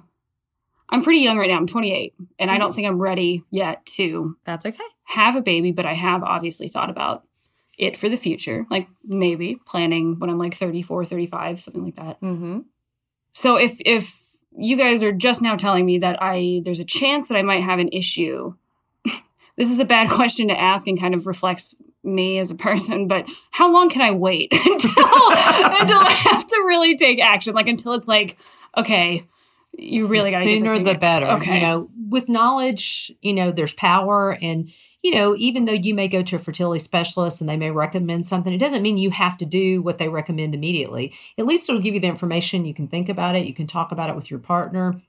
I'm 0.90 1.02
pretty 1.02 1.20
young 1.20 1.38
right 1.38 1.50
now. 1.50 1.58
I'm 1.58 1.68
28, 1.68 2.14
and 2.40 2.52
I 2.52 2.58
don't 2.58 2.70
mm-hmm. 2.70 2.76
think 2.76 2.88
I'm 2.88 3.02
ready 3.02 3.44
yet 3.52 3.86
to. 3.96 4.38
That's 4.46 4.66
okay. 4.66 4.84
Have 5.06 5.38
a 5.38 5.42
baby, 5.42 5.72
but 5.72 5.86
I 5.86 5.94
have 5.94 6.24
obviously 6.24 6.68
thought 6.68 6.90
about 6.90 7.24
it 7.78 7.96
for 7.96 8.10
the 8.10 8.18
future, 8.18 8.66
like 8.70 8.88
maybe 9.06 9.58
planning 9.66 10.20
when 10.20 10.30
I'm 10.30 10.38
like 10.38 10.56
34, 10.56 11.06
35, 11.06 11.62
something 11.62 11.86
like 11.86 11.96
that. 11.96 12.20
Mm-hmm. 12.22 12.60
So 13.34 13.58
if 13.58 13.78
if 13.86 14.27
you 14.58 14.76
guys 14.76 15.04
are 15.04 15.12
just 15.12 15.42
now 15.42 15.56
telling 15.56 15.86
me 15.86 16.00
that 16.00 16.18
I 16.22 16.62
there's 16.64 16.80
a 16.80 16.86
chance 16.86 17.28
that 17.28 17.38
I 17.38 17.44
might 17.44 17.64
have 17.64 17.80
an 17.80 17.90
issue. 17.90 18.56
this 19.58 19.72
is 19.72 19.80
a 19.80 19.86
bad 19.86 20.10
question 20.12 20.48
to 20.50 20.60
ask 20.60 20.88
and 20.88 21.00
kind 21.00 21.14
of 21.14 21.28
reflects 21.28 21.76
me 22.04 22.38
as 22.40 22.52
a 22.52 22.56
person, 22.56 23.08
but 23.08 23.30
how 23.52 23.72
long 23.72 23.90
can 23.90 24.02
I 24.02 24.12
wait 24.12 24.52
until, 24.54 24.90
until 24.90 26.00
I 26.00 26.16
have 26.18 26.48
to 26.48 26.64
really 26.66 26.96
take 26.96 27.20
action? 27.20 27.54
Like 27.54 27.68
until 27.68 27.94
it's 27.94 28.08
like, 28.08 28.38
okay, 28.78 29.26
you 29.78 30.08
really 30.08 30.32
got 30.32 30.44
to 30.44 30.46
sooner 30.46 30.80
the 30.80 30.96
better. 30.96 31.28
Okay. 31.28 31.56
You 31.56 31.62
know, 31.62 31.90
with 32.10 32.28
knowledge, 32.28 33.12
you 33.22 33.34
know, 33.34 33.52
there's 33.52 33.74
power 33.74 34.38
and 34.42 34.70
you 35.04 35.12
know, 35.12 35.36
even 35.38 35.66
though 35.66 35.74
you 35.74 35.94
may 35.94 36.08
go 36.08 36.24
to 36.24 36.36
a 36.36 36.40
fertility 36.40 36.80
specialist 36.80 37.40
and 37.40 37.50
they 37.50 37.56
may 37.56 37.72
recommend 37.72 38.26
something, 38.26 38.52
it 38.52 38.60
doesn't 38.60 38.82
mean 38.82 38.98
you 38.98 39.12
have 39.12 39.38
to 39.38 39.46
do 39.46 39.82
what 39.82 40.00
they 40.00 40.10
recommend 40.10 40.56
immediately. 40.56 41.14
At 41.38 41.46
least 41.46 41.70
it'll 41.70 41.82
give 41.82 41.94
you 41.94 42.00
the 42.00 42.08
information. 42.08 42.66
You 42.66 42.74
can 42.74 42.88
think 42.88 43.08
about 43.08 43.36
it. 43.36 43.46
You 43.46 43.54
can 43.54 43.68
talk 43.68 43.92
about 43.92 44.10
it 44.10 44.16
with 44.16 44.30
your 44.32 44.40
partner. 44.40 45.02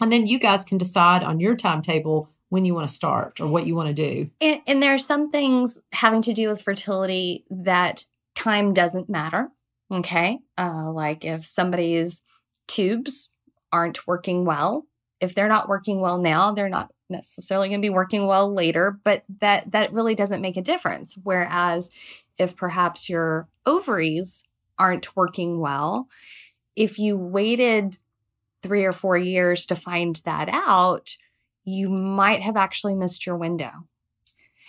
And 0.00 0.12
then 0.12 0.26
you 0.26 0.38
guys 0.38 0.62
can 0.62 0.78
decide 0.78 1.22
on 1.22 1.40
your 1.40 1.56
timetable 1.56 2.28
when 2.50 2.64
you 2.64 2.74
want 2.74 2.86
to 2.86 2.94
start 2.94 3.40
or 3.40 3.46
what 3.46 3.66
you 3.66 3.74
want 3.74 3.88
to 3.88 3.94
do. 3.94 4.30
And, 4.40 4.60
and 4.66 4.82
there 4.82 4.94
are 4.94 4.98
some 4.98 5.30
things 5.30 5.80
having 5.92 6.22
to 6.22 6.32
do 6.32 6.48
with 6.48 6.60
fertility 6.60 7.44
that 7.50 8.04
time 8.34 8.72
doesn't 8.72 9.08
matter. 9.08 9.50
Okay. 9.90 10.38
Uh, 10.56 10.92
like 10.92 11.24
if 11.24 11.44
somebody's 11.44 12.22
tubes 12.68 13.30
aren't 13.72 14.06
working 14.06 14.44
well, 14.44 14.86
if 15.20 15.34
they're 15.34 15.48
not 15.48 15.68
working 15.68 16.00
well 16.00 16.18
now, 16.18 16.52
they're 16.52 16.68
not 16.68 16.92
necessarily 17.08 17.68
going 17.68 17.80
to 17.80 17.86
be 17.86 17.90
working 17.90 18.26
well 18.26 18.52
later, 18.52 18.98
but 19.04 19.24
that 19.40 19.72
that 19.72 19.92
really 19.92 20.14
doesn't 20.14 20.40
make 20.40 20.56
a 20.56 20.62
difference. 20.62 21.18
Whereas 21.22 21.90
if 22.38 22.56
perhaps 22.56 23.08
your 23.08 23.48
ovaries 23.66 24.44
aren't 24.78 25.14
working 25.16 25.60
well, 25.60 26.08
if 26.76 26.98
you 26.98 27.16
waited 27.16 27.98
3 28.62 28.84
or 28.84 28.92
4 28.92 29.18
years 29.18 29.66
to 29.66 29.74
find 29.74 30.16
that 30.24 30.48
out, 30.50 31.16
you 31.64 31.88
might 31.88 32.40
have 32.40 32.56
actually 32.56 32.94
missed 32.94 33.26
your 33.26 33.36
window. 33.36 33.70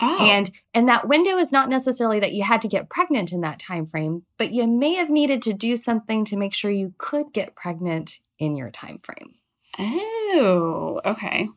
Oh. 0.02 0.18
And 0.20 0.50
and 0.74 0.90
that 0.90 1.08
window 1.08 1.38
is 1.38 1.52
not 1.52 1.70
necessarily 1.70 2.20
that 2.20 2.34
you 2.34 2.44
had 2.44 2.62
to 2.64 2.68
get 2.68 2.90
pregnant 2.90 3.32
in 3.32 3.42
that 3.42 3.60
time 3.60 3.86
frame, 3.86 4.24
but 4.38 4.52
you 4.52 4.68
may 4.68 4.96
have 4.96 5.10
needed 5.10 5.42
to 5.44 5.54
do 5.54 5.76
something 5.76 6.26
to 6.26 6.38
make 6.38 6.54
sure 6.54 6.72
you 6.72 6.94
could 6.98 7.32
get 7.34 7.56
pregnant 7.56 8.20
in 8.42 8.58
your 8.58 8.72
time 8.72 9.00
frame. 9.04 9.36
Oh, 9.80 11.00
okay. 11.06 11.48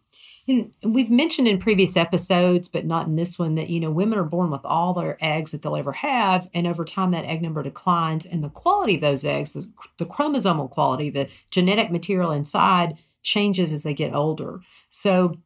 And 0.46 0.72
we've 0.82 1.10
mentioned 1.10 1.48
in 1.48 1.58
previous 1.58 1.96
episodes, 1.96 2.68
but 2.68 2.84
not 2.84 3.06
in 3.06 3.16
this 3.16 3.38
one, 3.38 3.54
that 3.54 3.70
you 3.70 3.80
know 3.80 3.90
women 3.90 4.18
are 4.18 4.24
born 4.24 4.50
with 4.50 4.64
all 4.64 4.92
their 4.92 5.16
eggs 5.20 5.52
that 5.52 5.62
they'll 5.62 5.74
ever 5.74 5.92
have, 5.92 6.48
and 6.52 6.66
over 6.66 6.84
time 6.84 7.12
that 7.12 7.24
egg 7.24 7.40
number 7.40 7.62
declines, 7.62 8.26
and 8.26 8.44
the 8.44 8.50
quality 8.50 8.96
of 8.96 9.00
those 9.00 9.24
eggs, 9.24 9.54
the, 9.54 9.66
the 9.96 10.04
chromosomal 10.04 10.68
quality, 10.68 11.08
the 11.08 11.30
genetic 11.50 11.90
material 11.90 12.30
inside, 12.30 12.98
changes 13.22 13.72
as 13.72 13.84
they 13.84 13.94
get 13.94 14.14
older. 14.14 14.60
So 14.90 15.38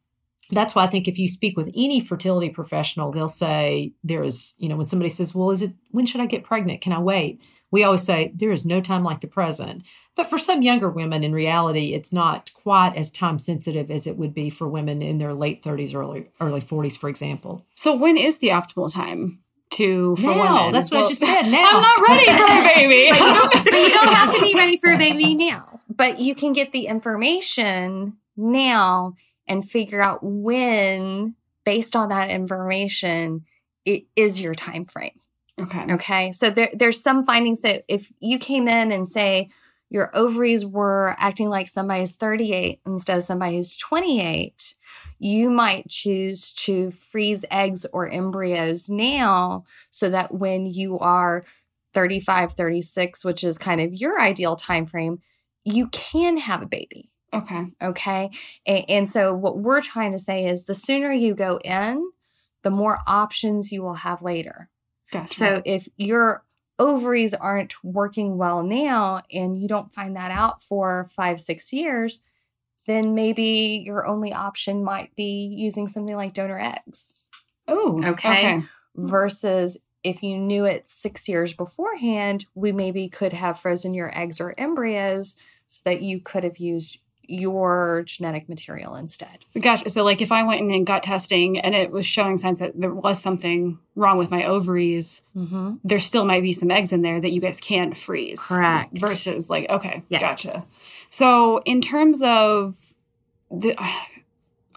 that's 0.51 0.73
why 0.75 0.83
I 0.83 0.87
think 0.87 1.07
if 1.07 1.17
you 1.17 1.27
speak 1.27 1.55
with 1.55 1.69
any 1.75 1.99
fertility 1.99 2.49
professional, 2.49 3.11
they'll 3.11 3.27
say 3.27 3.93
there 4.03 4.23
is, 4.23 4.55
you 4.57 4.67
know, 4.67 4.75
when 4.75 4.87
somebody 4.87 5.09
says, 5.09 5.33
Well, 5.33 5.51
is 5.51 5.61
it 5.61 5.73
when 5.91 6.05
should 6.05 6.21
I 6.21 6.25
get 6.25 6.43
pregnant? 6.43 6.81
Can 6.81 6.91
I 6.91 6.99
wait? 6.99 7.41
We 7.71 7.83
always 7.83 8.03
say 8.03 8.33
there 8.35 8.51
is 8.51 8.65
no 8.65 8.81
time 8.81 9.03
like 9.03 9.21
the 9.21 9.27
present. 9.27 9.87
But 10.19 10.29
for 10.29 10.37
some 10.37 10.61
younger 10.61 10.89
women, 10.89 11.23
in 11.23 11.31
reality, 11.31 11.93
it's 11.93 12.11
not 12.11 12.51
quite 12.53 12.93
as 12.97 13.09
time 13.09 13.39
sensitive 13.39 13.89
as 13.89 14.05
it 14.05 14.17
would 14.17 14.33
be 14.33 14.49
for 14.49 14.67
women 14.67 15.01
in 15.01 15.17
their 15.17 15.33
late 15.33 15.63
30s, 15.63 15.95
early 15.95 16.29
early 16.41 16.59
40s, 16.59 16.97
for 16.97 17.07
example. 17.07 17.65
So 17.75 17.95
when 17.95 18.17
is 18.17 18.39
the 18.39 18.49
optimal 18.49 18.93
time? 18.93 19.39
To 19.75 20.17
for 20.17 20.23
now, 20.23 20.55
women. 20.57 20.73
that's 20.73 20.91
what 20.91 21.05
I 21.05 21.07
just 21.07 21.21
said. 21.21 21.43
Now 21.43 21.69
I'm 21.71 21.81
not 21.81 22.09
ready 22.09 22.25
for 22.25 22.43
a 22.43 22.73
baby. 22.75 23.09
but, 23.11 23.19
you 23.19 23.33
don't, 23.33 23.63
but 23.63 23.73
you 23.73 23.89
don't 23.91 24.13
have 24.13 24.35
to 24.35 24.41
be 24.41 24.53
ready 24.55 24.77
for 24.77 24.91
a 24.91 24.97
baby 24.97 25.35
now. 25.35 25.79
But 25.87 26.19
you 26.19 26.35
can 26.35 26.51
get 26.51 26.73
the 26.73 26.87
information 26.87 28.17
now 28.35 29.13
and 29.47 29.63
figure 29.63 30.01
out 30.01 30.19
when, 30.21 31.35
based 31.63 31.95
on 31.95 32.09
that 32.09 32.29
information, 32.29 33.45
it 33.85 34.03
is 34.17 34.41
your 34.41 34.53
time 34.53 34.83
frame. 34.83 35.17
Okay. 35.57 35.85
Okay. 35.93 36.31
So 36.33 36.49
there, 36.49 36.71
there's 36.73 37.01
some 37.01 37.23
findings 37.23 37.61
that 37.61 37.85
if 37.87 38.11
you 38.19 38.37
came 38.37 38.67
in 38.67 38.91
and 38.91 39.07
say 39.07 39.47
your 39.89 40.15
ovaries 40.15 40.65
were 40.65 41.15
acting 41.17 41.49
like 41.49 41.67
somebody 41.67 42.01
who's 42.01 42.15
38 42.15 42.81
instead 42.85 43.17
of 43.17 43.23
somebody 43.23 43.57
who's 43.57 43.75
28, 43.75 44.75
you 45.17 45.49
might 45.49 45.89
choose 45.89 46.53
to 46.53 46.91
freeze 46.91 47.43
eggs 47.51 47.85
or 47.91 48.07
embryos 48.07 48.89
now 48.89 49.65
so 49.89 50.09
that 50.09 50.33
when 50.33 50.65
you 50.65 50.99
are 50.99 51.43
35, 51.93 52.53
36, 52.53 53.25
which 53.25 53.43
is 53.43 53.57
kind 53.57 53.81
of 53.81 53.93
your 53.93 54.19
ideal 54.19 54.55
time 54.55 54.85
frame, 54.85 55.19
you 55.63 55.87
can 55.87 56.37
have 56.37 56.61
a 56.61 56.67
baby. 56.67 57.11
Okay. 57.33 57.65
Okay. 57.81 58.29
And, 58.65 58.85
and, 58.89 59.09
so, 59.09 59.35
what 59.35 59.59
we're 59.59 59.81
trying 59.81 60.13
to 60.13 60.19
say 60.19 60.47
is 60.47 60.65
the 60.65 60.73
sooner 60.73 61.11
you 61.11 61.35
go 61.35 61.59
in, 61.63 62.09
the 62.63 62.71
more 62.71 62.99
options 63.05 63.71
you 63.71 63.83
will 63.83 63.95
have 63.95 64.21
later. 64.21 64.69
Gotcha. 65.11 65.33
So, 65.33 65.61
if 65.63 65.87
your 65.95 66.43
ovaries 66.79 67.33
aren't 67.33 67.83
working 67.83 68.37
well 68.37 68.63
now 68.63 69.21
and 69.31 69.61
you 69.61 69.67
don't 69.67 69.93
find 69.93 70.15
that 70.15 70.31
out 70.31 70.63
for 70.63 71.09
five, 71.15 71.39
six 71.39 71.71
years, 71.73 72.21
then 72.87 73.13
maybe 73.13 73.83
your 73.85 74.07
only 74.07 74.33
option 74.33 74.83
might 74.83 75.15
be 75.15 75.53
using 75.55 75.87
something 75.87 76.15
like 76.15 76.33
donor 76.33 76.59
eggs. 76.59 77.25
Oh, 77.67 78.01
okay. 78.03 78.31
okay. 78.31 78.61
Versus 78.95 79.77
if 80.03 80.23
you 80.23 80.37
knew 80.37 80.65
it 80.65 80.89
six 80.89 81.27
years 81.27 81.53
beforehand, 81.53 82.45
we 82.55 82.71
maybe 82.71 83.09
could 83.09 83.33
have 83.33 83.59
frozen 83.59 83.93
your 83.93 84.17
eggs 84.17 84.39
or 84.39 84.55
embryos 84.57 85.35
so 85.67 85.81
that 85.85 86.01
you 86.01 86.19
could 86.19 86.43
have 86.43 86.57
used 86.57 86.97
your 87.29 88.03
genetic 88.05 88.49
material 88.49 88.95
instead. 88.95 89.45
Gotcha. 89.59 89.89
So, 89.89 90.03
like, 90.03 90.21
if 90.21 90.31
I 90.31 90.43
went 90.43 90.61
in 90.61 90.71
and 90.71 90.85
got 90.85 91.03
testing 91.03 91.59
and 91.59 91.75
it 91.75 91.91
was 91.91 92.05
showing 92.05 92.37
signs 92.37 92.59
that 92.59 92.79
there 92.79 92.93
was 92.93 93.21
something 93.21 93.79
wrong 93.95 94.17
with 94.17 94.31
my 94.31 94.43
ovaries, 94.45 95.21
mm-hmm. 95.35 95.75
there 95.83 95.99
still 95.99 96.25
might 96.25 96.41
be 96.41 96.51
some 96.51 96.71
eggs 96.71 96.91
in 96.91 97.01
there 97.01 97.21
that 97.21 97.31
you 97.31 97.41
guys 97.41 97.59
can't 97.59 97.95
freeze. 97.95 98.41
Correct. 98.41 98.97
Versus, 98.97 99.49
like, 99.49 99.69
okay, 99.69 100.03
yes. 100.09 100.21
gotcha. 100.21 100.63
So, 101.09 101.61
in 101.65 101.81
terms 101.81 102.21
of 102.21 102.93
the, 103.51 103.75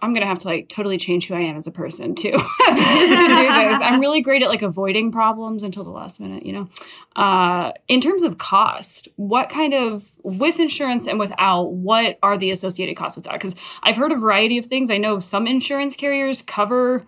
I'm 0.03 0.13
gonna 0.13 0.25
have 0.25 0.39
to 0.39 0.47
like 0.47 0.67
totally 0.67 0.97
change 0.97 1.27
who 1.27 1.33
I 1.33 1.39
am 1.39 1.55
as 1.55 1.65
a 1.65 1.71
person 1.71 2.13
too 2.13 2.31
to 2.31 2.37
do 2.37 2.37
this. 2.37 3.81
I'm 3.81 4.01
really 4.01 4.19
great 4.19 4.41
at 4.41 4.49
like 4.49 4.61
avoiding 4.61 5.13
problems 5.13 5.63
until 5.63 5.85
the 5.85 5.91
last 5.91 6.19
minute, 6.19 6.45
you 6.45 6.51
know. 6.51 6.67
Uh, 7.15 7.71
in 7.87 8.01
terms 8.01 8.23
of 8.23 8.37
cost, 8.37 9.07
what 9.15 9.47
kind 9.47 9.73
of 9.73 10.11
with 10.21 10.59
insurance 10.59 11.07
and 11.07 11.19
without, 11.19 11.71
what 11.71 12.19
are 12.21 12.37
the 12.37 12.51
associated 12.51 12.97
costs 12.97 13.15
with 13.15 13.23
that? 13.25 13.33
Because 13.33 13.55
I've 13.81 13.95
heard 13.95 14.11
a 14.11 14.17
variety 14.17 14.57
of 14.57 14.65
things. 14.65 14.91
I 14.91 14.97
know 14.97 15.19
some 15.19 15.47
insurance 15.47 15.95
carriers 15.95 16.41
cover 16.41 17.05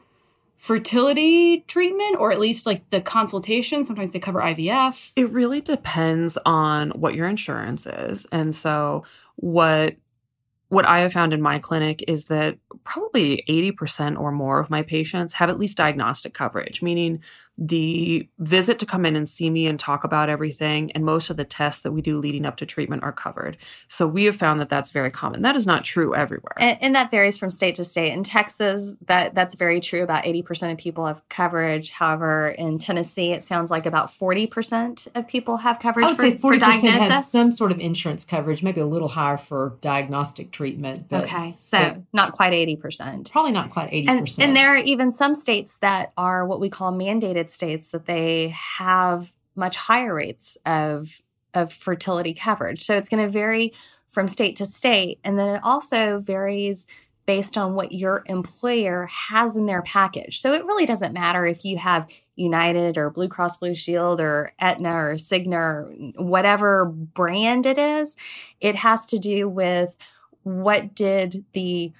fertility 0.57 1.65
treatment 1.67 2.17
or 2.17 2.31
at 2.31 2.39
least 2.39 2.65
like 2.65 2.89
the 2.89 2.99
consultation 2.99 3.83
sometimes 3.83 4.11
they 4.11 4.19
cover 4.19 4.39
ivf 4.39 5.11
it 5.15 5.29
really 5.31 5.61
depends 5.61 6.39
on 6.43 6.89
what 6.91 7.13
your 7.13 7.27
insurance 7.27 7.85
is 7.85 8.25
and 8.31 8.55
so 8.55 9.03
what 9.35 9.95
what 10.69 10.85
I 10.85 10.99
have 10.99 11.13
found 11.13 11.33
in 11.33 11.41
my 11.41 11.59
clinic 11.59 12.03
is 12.07 12.25
that 12.25 12.57
probably 12.83 13.43
80% 13.47 14.19
or 14.19 14.31
more 14.31 14.59
of 14.59 14.69
my 14.69 14.81
patients 14.81 15.33
have 15.33 15.49
at 15.49 15.59
least 15.59 15.77
diagnostic 15.77 16.33
coverage, 16.33 16.81
meaning 16.81 17.21
the 17.57 18.27
visit 18.39 18.79
to 18.79 18.85
come 18.85 19.05
in 19.05 19.15
and 19.15 19.29
see 19.29 19.49
me 19.49 19.65
and 19.65 19.79
talk 19.79 20.03
about 20.03 20.27
everything 20.27 20.91
and 20.91 21.05
most 21.05 21.29
of 21.29 21.37
the 21.37 21.45
tests 21.45 21.83
that 21.83 21.93
we 21.93 22.01
do 22.01 22.19
leading 22.19 22.45
up 22.45 22.57
to 22.57 22.65
treatment 22.65 23.01
are 23.03 23.13
covered. 23.13 23.55
So 23.87 24.05
we 24.07 24.25
have 24.25 24.35
found 24.35 24.59
that 24.59 24.67
that's 24.67 24.91
very 24.91 25.09
common. 25.09 25.41
That 25.41 25.55
is 25.55 25.65
not 25.65 25.85
true 25.85 26.13
everywhere. 26.13 26.55
And, 26.57 26.77
and 26.81 26.95
that 26.95 27.11
varies 27.11 27.37
from 27.37 27.49
state 27.49 27.75
to 27.75 27.85
state. 27.85 28.11
In 28.11 28.23
texas 28.23 28.93
that 29.07 29.35
that's 29.35 29.55
very 29.55 29.79
true. 29.79 30.03
About 30.03 30.25
80% 30.25 30.73
of 30.73 30.77
people 30.77 31.05
have 31.05 31.27
coverage. 31.29 31.91
However 31.91 32.49
in 32.49 32.77
tennessee 32.77 33.31
it 33.31 33.45
sounds 33.45 33.71
like 33.71 33.85
about 33.85 34.07
40% 34.07 35.07
of 35.15 35.27
people 35.27 35.57
have 35.57 35.79
coverage 35.79 36.05
I 36.05 36.09
would 36.09 36.17
for, 36.17 36.23
say 36.23 36.35
40% 36.35 36.39
for 36.39 36.57
diagnosis. 36.57 37.09
have 37.09 37.23
some 37.23 37.51
sort 37.53 37.71
of 37.71 37.79
insurance 37.79 38.25
coverage 38.25 38.63
maybe 38.63 38.81
a 38.81 38.85
little 38.85 39.07
higher 39.07 39.37
for 39.37 39.77
diagnostic 39.79 40.51
treatment 40.51 41.07
but, 41.07 41.23
okay 41.23 41.55
so 41.57 41.79
but 41.79 42.01
not 42.11 42.33
quite 42.33 42.51
80% 42.51 43.31
probably 43.31 43.51
not 43.51 43.69
quite 43.69 43.91
80% 43.91 44.07
and, 44.09 44.35
and 44.39 44.55
there 44.55 44.69
are 44.69 44.77
even 44.77 45.11
some 45.11 45.33
states 45.33 45.77
that 45.77 46.11
are 46.17 46.45
what 46.45 46.59
we 46.59 46.69
call 46.69 46.91
mandated 46.91 47.44
United 47.45 47.51
States 47.51 47.91
that 47.91 48.05
they 48.05 48.53
have 48.77 49.31
much 49.55 49.75
higher 49.75 50.13
rates 50.13 50.57
of 50.65 51.21
of 51.53 51.71
fertility 51.71 52.33
coverage. 52.33 52.83
So 52.83 52.97
it's 52.97 53.07
going 53.07 53.23
to 53.23 53.29
vary 53.29 53.71
from 54.09 54.27
state 54.27 54.57
to 54.57 54.65
state 54.65 55.19
and 55.23 55.39
then 55.39 55.55
it 55.55 55.61
also 55.63 56.19
varies 56.19 56.85
based 57.25 57.57
on 57.57 57.73
what 57.73 57.91
your 57.91 58.23
employer 58.27 59.07
has 59.07 59.55
in 59.55 59.65
their 59.65 59.81
package. 59.81 60.41
So 60.41 60.53
it 60.53 60.65
really 60.65 60.85
doesn't 60.85 61.13
matter 61.13 61.45
if 61.45 61.63
you 61.63 61.77
have 61.77 62.07
United 62.35 62.97
or 62.97 63.09
Blue 63.09 63.29
Cross 63.29 63.57
Blue 63.57 63.73
Shield 63.73 64.19
or 64.19 64.51
Aetna 64.59 64.93
or 64.93 65.13
Cigna 65.15 65.53
or 65.53 66.23
whatever 66.23 66.85
brand 66.85 67.65
it 67.65 67.77
is. 67.77 68.15
It 68.59 68.75
has 68.75 69.05
to 69.07 69.17
do 69.17 69.47
with 69.47 69.95
what 70.43 70.93
did 70.93 71.45
the 71.53 71.93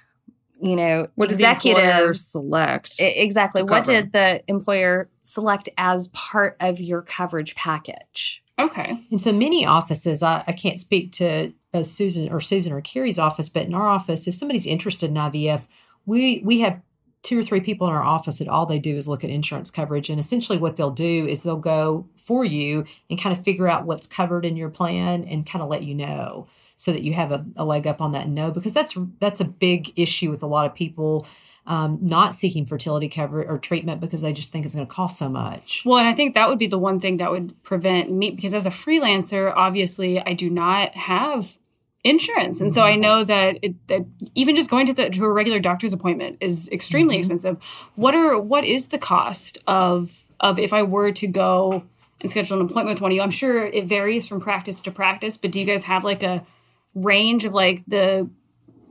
you 0.60 0.76
know, 0.76 1.06
what 1.16 1.30
executives 1.30 2.26
select 2.32 2.94
exactly 2.98 3.62
what 3.62 3.84
did 3.84 4.12
the 4.12 4.40
employer 4.48 5.10
select 5.22 5.68
as 5.76 6.08
part 6.08 6.56
of 6.60 6.80
your 6.80 7.02
coverage 7.02 7.54
package. 7.54 8.42
Okay. 8.58 8.98
And 9.10 9.20
so 9.20 9.32
many 9.32 9.66
offices, 9.66 10.22
I, 10.22 10.42
I 10.46 10.52
can't 10.52 10.80
speak 10.80 11.12
to 11.12 11.52
uh, 11.74 11.82
Susan 11.82 12.30
or 12.30 12.40
Susan 12.40 12.72
or 12.72 12.80
Carrie's 12.80 13.18
office, 13.18 13.48
but 13.50 13.66
in 13.66 13.74
our 13.74 13.88
office, 13.88 14.26
if 14.26 14.34
somebody's 14.34 14.66
interested 14.66 15.10
in 15.10 15.16
IVF, 15.16 15.66
we 16.06 16.40
we 16.44 16.60
have 16.60 16.80
two 17.22 17.38
or 17.38 17.42
three 17.42 17.60
people 17.60 17.88
in 17.88 17.92
our 17.92 18.04
office 18.04 18.38
that 18.38 18.46
all 18.48 18.66
they 18.66 18.78
do 18.78 18.96
is 18.96 19.08
look 19.08 19.24
at 19.24 19.30
insurance 19.30 19.70
coverage. 19.70 20.08
And 20.08 20.20
essentially, 20.20 20.58
what 20.58 20.76
they'll 20.76 20.90
do 20.90 21.26
is 21.26 21.42
they'll 21.42 21.56
go 21.56 22.08
for 22.16 22.44
you 22.44 22.84
and 23.10 23.20
kind 23.20 23.36
of 23.36 23.44
figure 23.44 23.68
out 23.68 23.84
what's 23.84 24.06
covered 24.06 24.46
in 24.46 24.56
your 24.56 24.70
plan 24.70 25.24
and 25.24 25.44
kind 25.44 25.62
of 25.62 25.68
let 25.68 25.82
you 25.82 25.94
know 25.94 26.46
so 26.76 26.92
that 26.92 27.02
you 27.02 27.12
have 27.14 27.32
a, 27.32 27.44
a 27.56 27.64
leg 27.64 27.86
up 27.86 28.00
on 28.00 28.12
that 28.12 28.28
no 28.28 28.50
because 28.50 28.74
that's 28.74 28.96
that's 29.18 29.40
a 29.40 29.44
big 29.44 29.98
issue 29.98 30.30
with 30.30 30.42
a 30.42 30.46
lot 30.46 30.66
of 30.66 30.74
people 30.74 31.26
um, 31.66 31.98
not 32.00 32.34
seeking 32.34 32.64
fertility 32.64 33.08
cover 33.08 33.42
or 33.42 33.58
treatment 33.58 34.00
because 34.00 34.22
they 34.22 34.32
just 34.32 34.52
think 34.52 34.64
it's 34.64 34.74
going 34.74 34.86
to 34.86 34.92
cost 34.92 35.18
so 35.18 35.28
much. 35.28 35.82
Well, 35.84 35.98
and 35.98 36.06
I 36.06 36.12
think 36.12 36.34
that 36.34 36.48
would 36.48 36.58
be 36.58 36.68
the 36.68 36.78
one 36.78 37.00
thing 37.00 37.16
that 37.16 37.30
would 37.30 37.60
prevent 37.62 38.10
me 38.10 38.30
because 38.30 38.54
as 38.54 38.66
a 38.66 38.70
freelancer, 38.70 39.52
obviously, 39.54 40.20
I 40.20 40.32
do 40.32 40.48
not 40.48 40.94
have 40.94 41.58
insurance, 42.04 42.60
and 42.60 42.72
so 42.72 42.82
I 42.82 42.94
know 42.94 43.24
that 43.24 43.58
it, 43.62 43.88
that 43.88 44.06
even 44.36 44.54
just 44.54 44.70
going 44.70 44.86
to 44.86 44.92
the 44.92 45.10
to 45.10 45.24
a 45.24 45.32
regular 45.32 45.58
doctor's 45.58 45.92
appointment 45.92 46.38
is 46.40 46.68
extremely 46.70 47.16
mm-hmm. 47.16 47.20
expensive. 47.20 47.62
What 47.96 48.14
are 48.14 48.38
what 48.38 48.64
is 48.64 48.88
the 48.88 48.98
cost 48.98 49.58
of 49.66 50.24
of 50.38 50.58
if 50.58 50.72
I 50.72 50.84
were 50.84 51.10
to 51.12 51.26
go 51.26 51.82
and 52.20 52.30
schedule 52.30 52.60
an 52.60 52.66
appointment 52.66 52.94
with 52.94 53.00
one 53.00 53.10
of 53.10 53.16
you? 53.16 53.22
I'm 53.22 53.30
sure 53.32 53.66
it 53.66 53.86
varies 53.86 54.28
from 54.28 54.40
practice 54.40 54.80
to 54.82 54.92
practice, 54.92 55.36
but 55.36 55.50
do 55.50 55.58
you 55.58 55.66
guys 55.66 55.82
have 55.84 56.04
like 56.04 56.22
a 56.22 56.46
range 56.96 57.44
of 57.44 57.52
like 57.52 57.84
the 57.86 58.28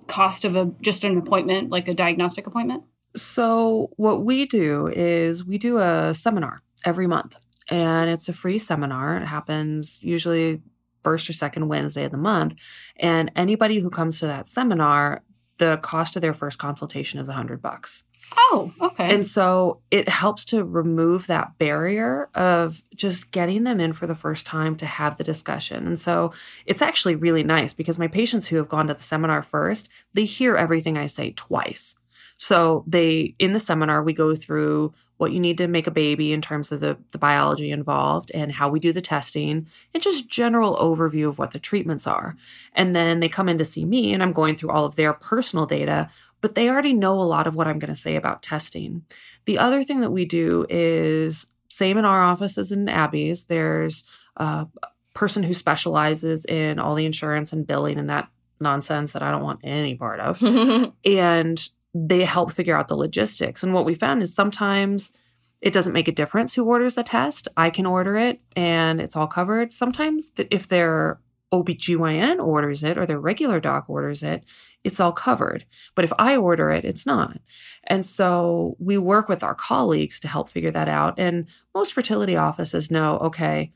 cost 0.08 0.46
of 0.46 0.56
a 0.56 0.72
just 0.80 1.04
an 1.04 1.18
appointment, 1.18 1.70
like 1.70 1.88
a 1.90 1.94
diagnostic 1.94 2.48
appointment? 2.48 2.84
So 3.18 3.90
what 3.98 4.24
we 4.24 4.46
do 4.46 4.88
is 4.88 5.44
we 5.44 5.58
do 5.58 5.80
a 5.80 6.14
seminar 6.14 6.62
every 6.86 7.08
month, 7.08 7.36
and 7.70 8.10
it's 8.10 8.30
a 8.30 8.34
free 8.34 8.60
seminar. 8.60 9.18
It 9.18 9.26
happens 9.26 10.00
usually 10.02 10.62
first 11.04 11.30
or 11.30 11.34
second 11.34 11.68
Wednesday 11.68 12.06
of 12.06 12.12
the 12.12 12.18
month, 12.18 12.56
and 12.98 13.32
anybody 13.36 13.80
who 13.80 13.90
comes 13.90 14.20
to 14.20 14.28
that 14.28 14.48
seminar, 14.48 15.24
the 15.58 15.78
cost 15.78 16.16
of 16.16 16.22
their 16.22 16.34
first 16.34 16.60
consultation 16.60 17.20
is 17.20 17.30
a 17.30 17.34
hundred 17.34 17.62
bucks. 17.62 18.04
Oh, 18.38 18.72
okay. 18.82 19.14
And 19.14 19.26
so 19.26 19.82
it 19.92 20.10
helps 20.10 20.46
to 20.46 20.64
remove 20.64 21.28
that 21.28 21.58
barrier 21.58 22.30
of 22.34 22.82
just 22.96 23.32
getting 23.32 23.64
them 23.64 23.80
in 23.80 23.94
for 23.94 24.08
the 24.08 24.16
first 24.16 24.46
time 24.46 24.76
to 24.78 24.86
have 24.86 25.18
the 25.18 25.24
discussion. 25.24 25.86
And 25.86 26.00
so 26.00 26.34
it's 26.66 26.82
actually 26.82 27.16
really 27.16 27.44
nice 27.44 27.74
because 27.74 28.00
my 28.00 28.08
patients 28.08 28.48
who 28.48 28.58
have 28.58 28.70
gone 28.70 28.88
to 28.88 28.96
the 28.96 29.04
seminar 29.04 29.44
first, 29.44 29.90
they 30.14 30.26
hear 30.26 30.58
everything 30.58 30.98
I 30.98 31.06
say 31.06 31.32
twice. 31.36 31.96
So 32.38 32.84
they 32.88 33.36
in 33.40 33.54
the 33.54 33.60
seminar 33.60 34.04
we 34.04 34.14
go 34.14 34.36
through 34.36 34.94
what 35.18 35.32
you 35.32 35.40
need 35.40 35.58
to 35.58 35.68
make 35.68 35.88
a 35.88 35.92
baby 35.92 36.34
in 36.34 36.42
terms 36.42 36.74
of 36.74 36.82
the, 36.82 36.98
the 37.12 37.18
biology 37.18 37.72
involved 37.72 38.32
and 38.34 38.52
how 38.52 38.68
we 38.68 38.82
do 38.82 38.92
the 38.92 39.02
testing 39.02 39.66
and 39.94 40.04
just 40.04 40.30
general 40.30 40.76
overview 40.76 41.30
of 41.30 41.40
what 41.40 41.52
the 41.52 41.60
treatments 41.60 42.06
are. 42.06 42.36
And 42.74 42.94
then 42.94 43.22
they 43.22 43.30
come 43.30 43.48
in 43.48 43.58
to 43.58 43.64
see 43.64 43.86
me 43.86 44.14
and 44.14 44.22
I'm 44.22 44.34
going 44.34 44.58
through 44.58 44.72
all 44.72 44.84
of 44.84 44.98
their 44.98 45.14
personal 45.14 45.66
data 45.66 46.10
but 46.46 46.54
they 46.54 46.70
already 46.70 46.94
know 46.94 47.20
a 47.20 47.24
lot 47.24 47.48
of 47.48 47.56
what 47.56 47.68
I'm 47.68 47.80
going 47.80 47.94
to 47.94 48.00
say 48.00 48.16
about 48.16 48.44
testing. 48.44 49.04
The 49.46 49.58
other 49.58 49.84
thing 49.84 50.02
that 50.02 50.12
we 50.12 50.26
do 50.26 50.68
is 50.70 51.48
same 51.70 51.98
in 51.98 52.06
our 52.06 52.22
office 52.22 52.60
as 52.60 52.72
in 52.72 52.88
Abby's. 52.88 53.46
There's 53.46 54.04
a 54.38 54.68
person 55.16 55.42
who 55.42 55.56
specializes 55.56 56.46
in 56.46 56.78
all 56.78 56.94
the 56.94 57.08
insurance 57.08 57.52
and 57.52 57.66
billing 57.66 57.98
and 57.98 58.12
that 58.12 58.30
nonsense 58.60 59.14
that 59.14 59.24
I 59.24 59.32
don't 59.32 59.42
want 59.42 59.62
any 59.64 59.96
part 59.96 60.20
of. 60.20 60.40
and 61.06 61.70
they 61.98 62.26
help 62.26 62.52
figure 62.52 62.78
out 62.78 62.90
the 62.90 62.98
logistics. 62.98 63.64
And 63.64 63.74
what 63.74 63.86
we 63.86 63.96
found 63.96 64.22
is 64.22 64.36
sometimes 64.36 65.14
it 65.62 65.72
doesn't 65.72 65.94
make 65.94 66.10
a 66.10 66.12
difference 66.12 66.54
who 66.54 66.66
orders 66.66 66.98
a 66.98 67.04
test. 67.04 67.48
I 67.56 67.70
can 67.70 67.86
order 67.86 68.18
it 68.18 68.42
and 68.56 69.00
it's 69.00 69.16
all 69.16 69.28
covered. 69.28 69.72
Sometimes 69.72 70.32
if 70.38 70.68
their 70.68 71.22
OBGYN 71.54 72.46
orders 72.46 72.84
it 72.84 72.98
or 72.98 73.06
their 73.06 73.20
regular 73.20 73.62
doc 73.62 73.86
orders 73.88 74.24
it, 74.24 74.44
it's 74.84 75.00
all 75.00 75.14
covered. 75.14 75.66
But 75.96 76.04
if 76.04 76.12
I 76.20 76.36
order 76.36 76.70
it, 76.70 76.84
it's 76.84 77.06
not. 77.06 77.40
And 77.86 78.06
so 78.06 78.76
we 78.78 78.98
work 78.98 79.30
with 79.30 79.42
our 79.42 79.56
colleagues 79.56 80.20
to 80.20 80.28
help 80.28 80.50
figure 80.50 80.72
that 80.72 80.90
out. 80.90 81.16
And 81.18 81.48
most 81.74 81.94
fertility 81.94 82.36
offices 82.36 82.92
know, 82.92 83.20
okay, 83.20 83.72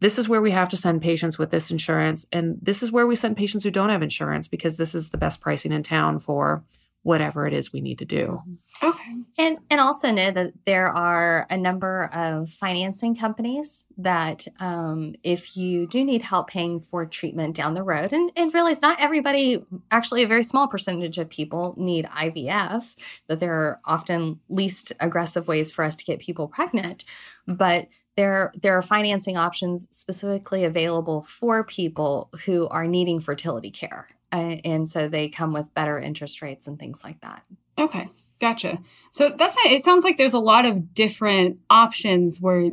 this 0.00 0.20
is 0.20 0.28
where 0.28 0.40
we 0.40 0.52
have 0.52 0.68
to 0.68 0.76
send 0.76 1.02
patients 1.02 1.36
with 1.36 1.50
this 1.50 1.72
insurance. 1.72 2.26
And 2.32 2.58
this 2.62 2.82
is 2.82 2.92
where 2.92 3.08
we 3.08 3.16
send 3.16 3.36
patients 3.36 3.64
who 3.64 3.70
don't 3.72 3.88
have 3.88 4.02
insurance 4.02 4.46
because 4.46 4.76
this 4.76 4.94
is 4.94 5.10
the 5.10 5.18
best 5.18 5.40
pricing 5.40 5.72
in 5.72 5.82
town 5.82 6.20
for 6.20 6.62
whatever 7.06 7.46
it 7.46 7.54
is 7.54 7.72
we 7.72 7.80
need 7.80 8.00
to 8.00 8.04
do. 8.04 8.42
Okay. 8.82 9.14
And 9.38 9.58
and 9.70 9.80
also 9.80 10.10
know 10.10 10.32
that 10.32 10.52
there 10.64 10.88
are 10.88 11.46
a 11.48 11.56
number 11.56 12.06
of 12.12 12.50
financing 12.50 13.14
companies 13.14 13.84
that 13.96 14.44
um, 14.58 15.14
if 15.22 15.56
you 15.56 15.86
do 15.86 16.04
need 16.04 16.22
help 16.22 16.48
paying 16.48 16.80
for 16.80 17.06
treatment 17.06 17.54
down 17.54 17.74
the 17.74 17.84
road, 17.84 18.12
and, 18.12 18.32
and 18.34 18.52
really 18.52 18.72
it's 18.72 18.82
not 18.82 19.00
everybody, 19.00 19.64
actually 19.92 20.24
a 20.24 20.26
very 20.26 20.42
small 20.42 20.66
percentage 20.66 21.16
of 21.16 21.30
people 21.30 21.74
need 21.78 22.06
IVF, 22.06 22.96
that 23.28 23.38
there 23.38 23.54
are 23.54 23.80
often 23.84 24.40
least 24.48 24.92
aggressive 24.98 25.46
ways 25.46 25.70
for 25.70 25.84
us 25.84 25.94
to 25.94 26.04
get 26.04 26.18
people 26.18 26.48
pregnant. 26.48 27.04
But 27.46 27.86
there 28.16 28.50
there 28.60 28.76
are 28.76 28.82
financing 28.82 29.36
options 29.36 29.86
specifically 29.92 30.64
available 30.64 31.22
for 31.22 31.62
people 31.62 32.30
who 32.46 32.66
are 32.66 32.88
needing 32.88 33.20
fertility 33.20 33.70
care 33.70 34.08
uh, 34.36 34.60
and 34.64 34.88
so 34.88 35.08
they 35.08 35.28
come 35.28 35.52
with 35.52 35.72
better 35.74 35.98
interest 35.98 36.42
rates 36.42 36.66
and 36.66 36.78
things 36.78 37.02
like 37.04 37.20
that. 37.20 37.42
Okay 37.78 38.08
gotcha. 38.40 38.78
So 39.10 39.30
that's 39.30 39.56
it. 39.64 39.84
Sounds 39.84 40.04
like 40.04 40.16
there's 40.16 40.34
a 40.34 40.38
lot 40.38 40.66
of 40.66 40.94
different 40.94 41.58
options 41.70 42.40
where 42.40 42.70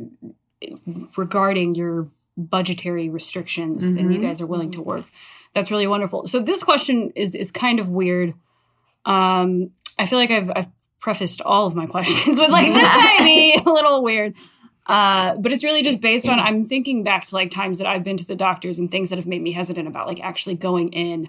regarding 1.16 1.74
your 1.74 2.08
budgetary 2.36 3.08
restrictions 3.08 3.84
mm-hmm. 3.84 3.98
and 3.98 4.12
you 4.12 4.18
mm-hmm. 4.18 4.28
guys 4.28 4.40
are 4.40 4.46
willing 4.46 4.70
to 4.72 4.82
work. 4.82 5.04
That's 5.54 5.70
really 5.70 5.86
wonderful. 5.86 6.26
So 6.26 6.40
this 6.40 6.62
question 6.62 7.12
is 7.14 7.34
is 7.34 7.50
kind 7.50 7.78
of 7.80 7.90
weird. 7.90 8.34
Um 9.04 9.70
i 9.96 10.06
feel 10.06 10.18
like 10.18 10.30
i've 10.30 10.50
i've 10.56 10.68
prefaced 10.98 11.40
all 11.42 11.66
of 11.66 11.74
my 11.76 11.86
questions 11.94 12.38
with 12.38 12.50
like 12.50 12.72
this 12.72 12.82
might 12.82 13.20
be 13.20 13.54
a 13.54 13.70
little 13.70 14.02
weird. 14.02 14.34
Uh, 14.86 15.34
but 15.36 15.50
it's 15.50 15.64
really 15.64 15.82
just 15.82 15.98
based 16.00 16.28
on 16.28 16.38
I'm 16.38 16.62
thinking 16.62 17.04
back 17.04 17.24
to 17.26 17.34
like 17.34 17.50
times 17.50 17.78
that 17.78 17.86
I've 17.86 18.04
been 18.04 18.18
to 18.18 18.26
the 18.26 18.34
doctors 18.34 18.78
and 18.78 18.90
things 18.90 19.08
that 19.08 19.16
have 19.16 19.26
made 19.26 19.40
me 19.40 19.52
hesitant 19.52 19.88
about 19.88 20.06
like 20.06 20.20
actually 20.20 20.56
going 20.56 20.92
in. 20.92 21.28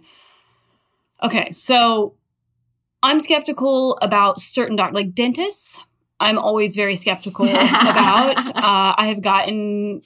Okay, 1.23 1.51
so 1.51 2.15
I'm 3.01 3.19
skeptical 3.19 3.97
about 4.01 4.39
certain 4.39 4.75
doc 4.75 4.93
like 4.93 5.13
dentists. 5.13 5.83
I'm 6.19 6.37
always 6.37 6.75
very 6.75 6.95
skeptical 6.95 7.45
about. 7.49 8.37
Uh, 8.37 8.95
I 8.97 9.07
have 9.07 9.21
gotten 9.21 10.01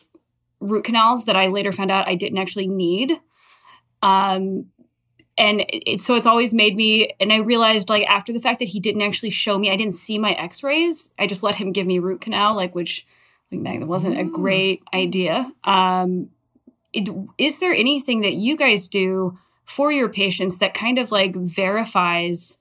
root 0.59 0.83
canals 0.83 1.25
that 1.25 1.35
I 1.35 1.47
later 1.47 1.71
found 1.71 1.91
out 1.91 2.07
I 2.07 2.15
didn't 2.15 2.39
actually 2.39 2.67
need. 2.67 3.13
Um, 4.01 4.67
and 5.37 5.63
it, 5.69 6.01
so 6.01 6.15
it's 6.15 6.25
always 6.25 6.53
made 6.53 6.75
me 6.75 7.11
and 7.19 7.31
i 7.31 7.37
realized 7.37 7.87
like 7.87 8.05
after 8.07 8.33
the 8.33 8.39
fact 8.39 8.59
that 8.59 8.67
he 8.67 8.79
didn't 8.79 9.01
actually 9.01 9.29
show 9.29 9.57
me 9.57 9.71
i 9.71 9.75
didn't 9.77 9.93
see 9.93 10.17
my 10.17 10.33
x-rays 10.33 11.13
i 11.17 11.25
just 11.25 11.43
let 11.43 11.55
him 11.55 11.71
give 11.71 11.87
me 11.87 11.97
root 11.97 12.19
canal 12.19 12.55
like 12.55 12.75
which 12.75 13.05
like 13.51 13.63
that 13.63 13.87
wasn't 13.87 14.19
a 14.19 14.23
mm. 14.23 14.31
great 14.31 14.83
idea. 14.93 15.51
Um, 15.63 16.29
it, 16.93 17.09
is 17.37 17.59
there 17.59 17.73
anything 17.73 18.21
that 18.21 18.33
you 18.33 18.55
guys 18.55 18.87
do 18.87 19.37
for 19.69 19.91
your 19.91 20.09
patients 20.09 20.57
that 20.57 20.73
kind 20.73 20.97
of 20.97 21.11
like 21.11 21.35
verifies 21.35 22.59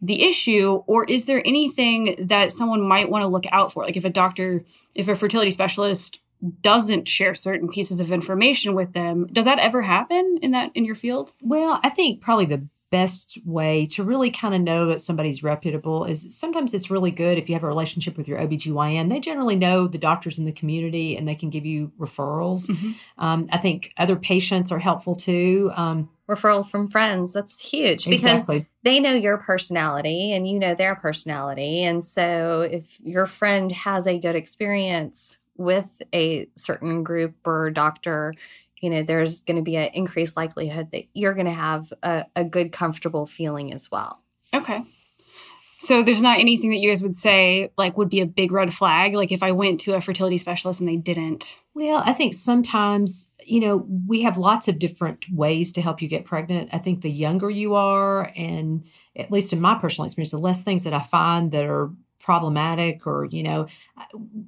the 0.00 0.22
issue 0.22 0.82
or 0.86 1.04
is 1.04 1.24
there 1.24 1.42
anything 1.44 2.14
that 2.18 2.52
someone 2.52 2.86
might 2.86 3.10
want 3.10 3.22
to 3.22 3.28
look 3.28 3.46
out 3.50 3.72
for? 3.72 3.82
Like 3.84 3.96
if 3.96 4.04
a 4.04 4.10
doctor 4.10 4.64
if 4.94 5.08
a 5.08 5.16
fertility 5.16 5.50
specialist 5.50 6.20
doesn't 6.60 7.08
share 7.08 7.34
certain 7.34 7.68
pieces 7.68 7.98
of 7.98 8.12
information 8.12 8.74
with 8.74 8.92
them 8.92 9.26
does 9.32 9.46
that 9.46 9.58
ever 9.58 9.82
happen 9.82 10.38
in 10.40 10.52
that 10.52 10.70
in 10.74 10.84
your 10.84 10.94
field? 10.94 11.32
Well 11.42 11.80
i 11.82 11.88
think 11.88 12.20
probably 12.20 12.46
the 12.46 12.68
best 12.96 13.36
way 13.44 13.84
to 13.84 14.02
really 14.02 14.30
kind 14.30 14.54
of 14.54 14.62
know 14.62 14.86
that 14.86 15.02
somebody's 15.02 15.42
reputable 15.42 16.06
is 16.06 16.34
sometimes 16.34 16.72
it's 16.72 16.90
really 16.90 17.10
good 17.10 17.36
if 17.36 17.46
you 17.46 17.54
have 17.54 17.62
a 17.62 17.66
relationship 17.66 18.16
with 18.16 18.26
your 18.26 18.38
OBGYN. 18.38 19.10
They 19.10 19.20
generally 19.20 19.54
know 19.54 19.86
the 19.86 19.98
doctors 19.98 20.38
in 20.38 20.46
the 20.46 20.52
community 20.52 21.14
and 21.14 21.28
they 21.28 21.34
can 21.34 21.50
give 21.50 21.66
you 21.66 21.92
referrals. 21.98 22.70
Mm-hmm. 22.70 22.92
Um, 23.22 23.48
I 23.52 23.58
think 23.58 23.92
other 23.98 24.16
patients 24.16 24.72
are 24.72 24.78
helpful 24.78 25.14
too. 25.14 25.70
Um, 25.76 26.08
Referral 26.26 26.66
from 26.68 26.88
friends, 26.88 27.34
that's 27.34 27.60
huge 27.60 28.06
because 28.06 28.24
exactly. 28.24 28.66
they 28.82 28.98
know 28.98 29.14
your 29.14 29.36
personality 29.36 30.32
and 30.32 30.48
you 30.48 30.58
know 30.58 30.74
their 30.74 30.96
personality. 30.96 31.84
And 31.84 32.02
so 32.02 32.62
if 32.62 32.98
your 33.04 33.26
friend 33.26 33.70
has 33.70 34.08
a 34.08 34.18
good 34.18 34.34
experience 34.34 35.38
with 35.56 36.02
a 36.12 36.48
certain 36.56 37.04
group 37.04 37.34
or 37.44 37.70
doctor, 37.70 38.34
you 38.80 38.90
know 38.90 39.02
there's 39.02 39.42
going 39.42 39.56
to 39.56 39.62
be 39.62 39.76
an 39.76 39.90
increased 39.94 40.36
likelihood 40.36 40.90
that 40.92 41.04
you're 41.14 41.34
going 41.34 41.46
to 41.46 41.52
have 41.52 41.92
a, 42.02 42.26
a 42.34 42.44
good 42.44 42.72
comfortable 42.72 43.26
feeling 43.26 43.72
as 43.72 43.90
well. 43.90 44.22
Okay. 44.54 44.82
So 45.78 46.02
there's 46.02 46.22
not 46.22 46.38
anything 46.38 46.70
that 46.70 46.78
you 46.78 46.90
guys 46.90 47.02
would 47.02 47.14
say 47.14 47.70
like 47.76 47.98
would 47.98 48.08
be 48.08 48.20
a 48.20 48.26
big 48.26 48.50
red 48.50 48.72
flag? 48.72 49.14
Like 49.14 49.30
if 49.30 49.42
i 49.42 49.52
went 49.52 49.80
to 49.80 49.94
a 49.94 50.00
fertility 50.00 50.38
specialist 50.38 50.80
and 50.80 50.88
they 50.88 50.96
didn't? 50.96 51.58
Well 51.74 52.02
i 52.04 52.12
think 52.12 52.34
sometimes 52.34 53.30
you 53.44 53.60
know 53.60 53.86
we 54.06 54.22
have 54.22 54.38
lots 54.38 54.68
of 54.68 54.78
different 54.78 55.26
ways 55.30 55.72
to 55.72 55.82
help 55.82 56.02
you 56.02 56.08
get 56.08 56.24
pregnant. 56.24 56.70
I 56.72 56.78
think 56.78 57.02
the 57.02 57.10
younger 57.10 57.50
you 57.50 57.74
are 57.74 58.32
and 58.36 58.88
at 59.14 59.30
least 59.30 59.52
in 59.52 59.60
my 59.60 59.78
personal 59.78 60.06
experience 60.06 60.30
the 60.30 60.38
less 60.38 60.62
things 60.62 60.84
that 60.84 60.94
i 60.94 61.02
find 61.02 61.52
that 61.52 61.64
are 61.64 61.90
problematic 62.18 63.06
or 63.06 63.26
you 63.26 63.42
know 63.42 63.66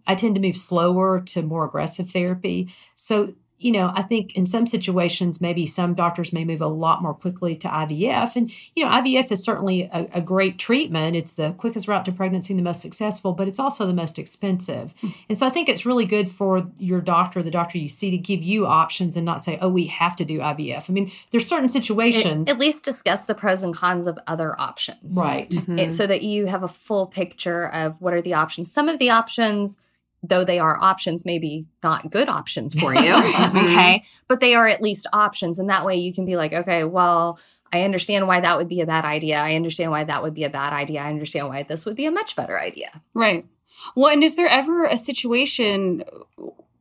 I 0.07 0.14
tend 0.14 0.35
to 0.35 0.41
move 0.41 0.57
slower 0.57 1.21
to 1.21 1.43
more 1.43 1.64
aggressive 1.64 2.11
therapy. 2.11 2.75
So 2.97 3.35
you 3.59 3.73
know, 3.73 3.92
I 3.94 4.03
think 4.03 4.37
in 4.37 4.47
some 4.47 4.66
situations, 4.66 5.40
maybe 5.40 5.66
some 5.66 5.94
doctors 5.94 6.33
may 6.33 6.44
move 6.44 6.61
a 6.61 6.68
lot 6.68 7.03
more 7.03 7.14
quickly 7.14 7.57
to 7.57 7.68
IVF. 7.68 8.37
And, 8.37 8.53
you 8.77 8.85
know, 8.85 8.90
IVF 8.90 9.33
is 9.33 9.42
certainly 9.42 9.83
a, 9.92 10.09
a, 10.14 10.21
great 10.21 10.59
treatment. 10.59 11.16
It's 11.16 11.35
the 11.35 11.53
quickest 11.59 11.88
route 11.88 12.05
to 12.05 12.12
pregnancy 12.12 12.53
and 12.53 12.59
the 12.59 12.62
most 12.62 12.81
successful, 12.81 13.33
but 13.33 13.49
it's 13.49 13.59
also 13.59 13.85
the 13.85 13.92
most 13.92 14.18
expensive. 14.18 14.94
Mm-hmm. 14.97 15.09
And 15.29 15.38
so 15.38 15.47
I 15.47 15.51
think 15.51 15.68
it's 15.68 15.85
really 15.85 16.05
good 16.05 16.29
for 16.29 16.71
your 16.79 17.01
doctor, 17.01 17.42
the 17.42 17.51
doctor 17.51 17.79
you 17.79 17.88
see, 17.88 18.12
to 18.12 18.18
give 18.18 18.42
you 18.42 18.66
options 18.66 19.16
and 19.16 19.27
not 19.27 19.40
say, 19.40 19.59
oh, 19.61 19.68
we 19.68 19.87
have 19.87 20.14
to 20.16 20.25
do 20.25 20.38
IVF. 20.38 20.88
I 20.88 20.92
mean, 20.92 21.11
there's 21.33 21.47
certain 21.47 21.68
situations. 21.68 22.49
It, 22.49 22.53
at 22.53 22.59
least 22.59 22.85
discuss 22.85 23.23
the 23.23 23.35
pros 23.35 23.64
and 23.64 23.75
cons 23.75 24.07
of 24.07 24.18
other 24.29 24.59
options. 24.61 25.16
Right. 25.16 25.51
Mm-hmm. 25.51 25.79
It, 25.81 25.92
so 25.92 26.07
that 26.07 26.23
you 26.23 26.47
have 26.47 26.62
a 26.62 26.68
full 26.68 27.07
picture 27.07 27.68
of 27.71 28.01
what 28.01 28.14
are 28.14 28.23
the 28.23 28.35
options. 28.35 28.71
Some 28.71 28.88
of 28.88 29.01
the 29.01 29.11
options 29.11 29.83
though 30.22 30.44
they 30.44 30.59
are 30.59 30.78
options, 30.81 31.24
maybe 31.24 31.66
not 31.83 32.11
good 32.11 32.28
options 32.28 32.78
for 32.78 32.94
you. 32.94 32.98
Mm-hmm. 33.38 33.66
okay. 33.66 34.04
But 34.26 34.40
they 34.40 34.54
are 34.54 34.66
at 34.66 34.83
least 34.83 35.07
options. 35.12 35.59
And 35.59 35.70
that 35.70 35.85
way 35.85 35.96
you 35.96 36.12
can 36.12 36.24
be 36.24 36.37
like, 36.37 36.52
okay, 36.52 36.85
well, 36.85 37.38
I 37.72 37.83
understand 37.83 38.26
why 38.26 38.40
that 38.40 38.57
would 38.57 38.68
be 38.68 38.81
a 38.81 38.87
bad 38.87 39.04
idea. 39.04 39.38
I 39.38 39.54
understand 39.54 39.90
why 39.90 40.04
that 40.04 40.22
would 40.22 40.35
be 40.35 40.44
a 40.44 40.50
bad 40.50 40.72
idea. 40.72 41.00
I 41.00 41.09
understand 41.09 41.48
why 41.48 41.62
this 41.62 41.85
would 41.85 41.96
be 41.96 42.07
a 42.07 42.11
much 42.11 42.35
better 42.37 42.59
idea. 42.59 43.02
Right. 43.14 43.46
Well, 43.94 44.12
and 44.12 44.24
is 44.24 44.37
there 44.37 44.48
ever 44.48 44.85
a 44.85 44.96
situation 44.96 46.02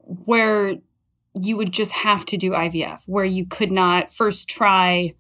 where 0.04 0.78
you 1.34 1.58
would 1.58 1.72
just 1.72 1.92
have 1.92 2.26
to 2.28 2.38
do 2.38 2.52
IVF, 2.52 3.04
where 3.06 3.26
you 3.26 3.46
could 3.46 3.72
not 3.72 4.12
first 4.12 4.50
try 4.50 5.14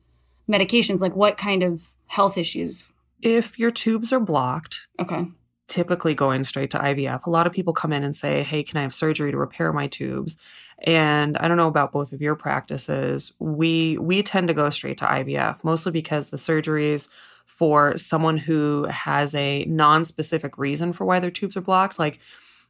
medications? 0.49 1.01
Like 1.01 1.15
what 1.15 1.37
kind 1.37 1.63
of 1.63 1.89
health 2.07 2.37
issues? 2.37 2.87
If 3.21 3.59
your 3.59 3.71
tubes 3.71 4.11
are 4.11 4.19
blocked. 4.19 4.87
Okay 4.99 5.27
typically 5.67 6.15
going 6.15 6.43
straight 6.43 6.71
to 6.71 6.79
IVF. 6.79 7.25
A 7.25 7.29
lot 7.29 7.47
of 7.47 7.53
people 7.53 7.73
come 7.73 7.93
in 7.93 8.03
and 8.03 8.15
say, 8.15 8.43
Hey, 8.43 8.63
can 8.63 8.77
I 8.77 8.83
have 8.83 8.93
surgery 8.93 9.31
to 9.31 9.37
repair 9.37 9.73
my 9.73 9.87
tubes? 9.87 10.37
And 10.79 11.37
I 11.37 11.47
don't 11.47 11.57
know 11.57 11.67
about 11.67 11.91
both 11.91 12.13
of 12.13 12.21
your 12.21 12.35
practices. 12.35 13.33
We 13.39 13.97
we 13.97 14.23
tend 14.23 14.47
to 14.47 14.53
go 14.53 14.69
straight 14.69 14.97
to 14.99 15.05
IVF, 15.05 15.63
mostly 15.63 15.91
because 15.91 16.29
the 16.29 16.37
surgeries 16.37 17.09
for 17.45 17.97
someone 17.97 18.37
who 18.37 18.85
has 18.85 19.33
a 19.33 19.65
non-specific 19.65 20.57
reason 20.57 20.93
for 20.93 21.05
why 21.05 21.19
their 21.19 21.31
tubes 21.31 21.57
are 21.57 21.61
blocked, 21.61 21.97
like 21.97 22.19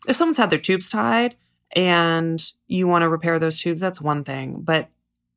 if 0.07 0.15
someone's 0.15 0.37
had 0.37 0.49
their 0.49 0.59
tubes 0.59 0.89
tied 0.89 1.35
and 1.75 2.51
you 2.67 2.87
want 2.87 3.01
to 3.01 3.09
repair 3.09 3.39
those 3.39 3.59
tubes, 3.59 3.81
that's 3.81 3.99
one 3.99 4.23
thing. 4.23 4.61
But 4.61 4.89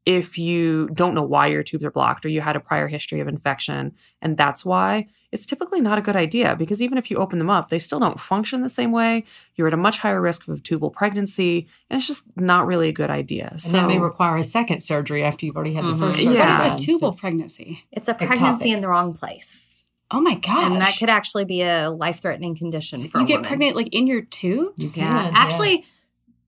if 0.07 0.39
you 0.39 0.89
don't 0.93 1.15
know 1.15 1.23
why 1.23 1.49
your 1.49 1.63
tubes 1.63 1.85
are 1.85 1.91
blocked 1.91 2.25
or 2.25 2.29
you 2.31 2.41
had 2.41 2.57
a 2.57 2.61
prior 2.61 2.89
history 2.89 3.21
of 3.21 3.29
infection 3.29 3.95
and 4.23 4.37
that's 4.37 4.65
why, 4.65 5.07
it's 5.31 5.47
typically 5.47 5.81
not 5.81 5.99
a 5.99 6.03
good 6.03 6.17
idea 6.17 6.57
because 6.57 6.83
even 6.83 6.99
if 6.99 7.11
you 7.11 7.19
open 7.19 7.39
them 7.39 7.51
up, 7.51 7.69
they 7.69 7.79
still 7.79 8.01
don't 8.01 8.19
function 8.19 8.63
the 8.63 8.69
same 8.69 8.93
way. 8.93 9.25
You're 9.55 9.69
at 9.69 9.75
a 9.75 9.79
much 9.79 9.99
higher 9.99 10.21
risk 10.21 10.49
of 10.49 10.63
tubal 10.63 10.91
pregnancy, 10.91 11.69
and 11.89 11.99
it's 11.99 12.07
just 12.07 12.25
not 12.37 12.67
really 12.67 12.89
a 12.89 12.93
good 12.93 13.11
idea. 13.11 13.49
And 13.53 13.61
so, 13.61 13.73
that 13.73 13.87
may 13.87 13.99
require 13.99 14.37
a 14.37 14.45
second 14.45 14.81
surgery 14.83 15.23
after 15.23 15.47
you've 15.47 15.57
already 15.57 15.75
had 15.75 15.85
mm-hmm. 15.85 16.01
the 16.01 16.07
first 16.07 16.19
surgery. 16.19 16.35
Yeah. 16.35 16.71
What 16.71 16.81
is 16.81 16.83
a 16.83 16.87
tubal 16.87 17.13
pregnancy? 17.13 17.85
It's 17.93 18.09
a 18.09 18.15
pregnancy 18.15 18.71
Ectopic. 18.71 18.75
in 18.75 18.81
the 18.81 18.89
wrong 18.89 19.15
place. 19.15 19.85
Oh 20.11 20.21
my 20.21 20.35
gosh. 20.35 20.73
And 20.73 20.81
that 20.81 20.97
could 20.99 21.09
actually 21.09 21.45
be 21.45 21.63
a 21.63 21.91
life 21.91 22.21
threatening 22.21 22.57
condition 22.57 22.99
so 22.99 23.09
for 23.09 23.21
you 23.21 23.27
get 23.27 23.35
woman. 23.37 23.49
pregnant 23.49 23.77
like 23.77 23.95
in 23.95 24.09
your 24.09 24.23
tubes? 24.23 24.75
You 24.77 24.91
can. 24.91 25.05
Yeah. 25.05 25.25
Yeah. 25.27 25.33
Actually, 25.35 25.85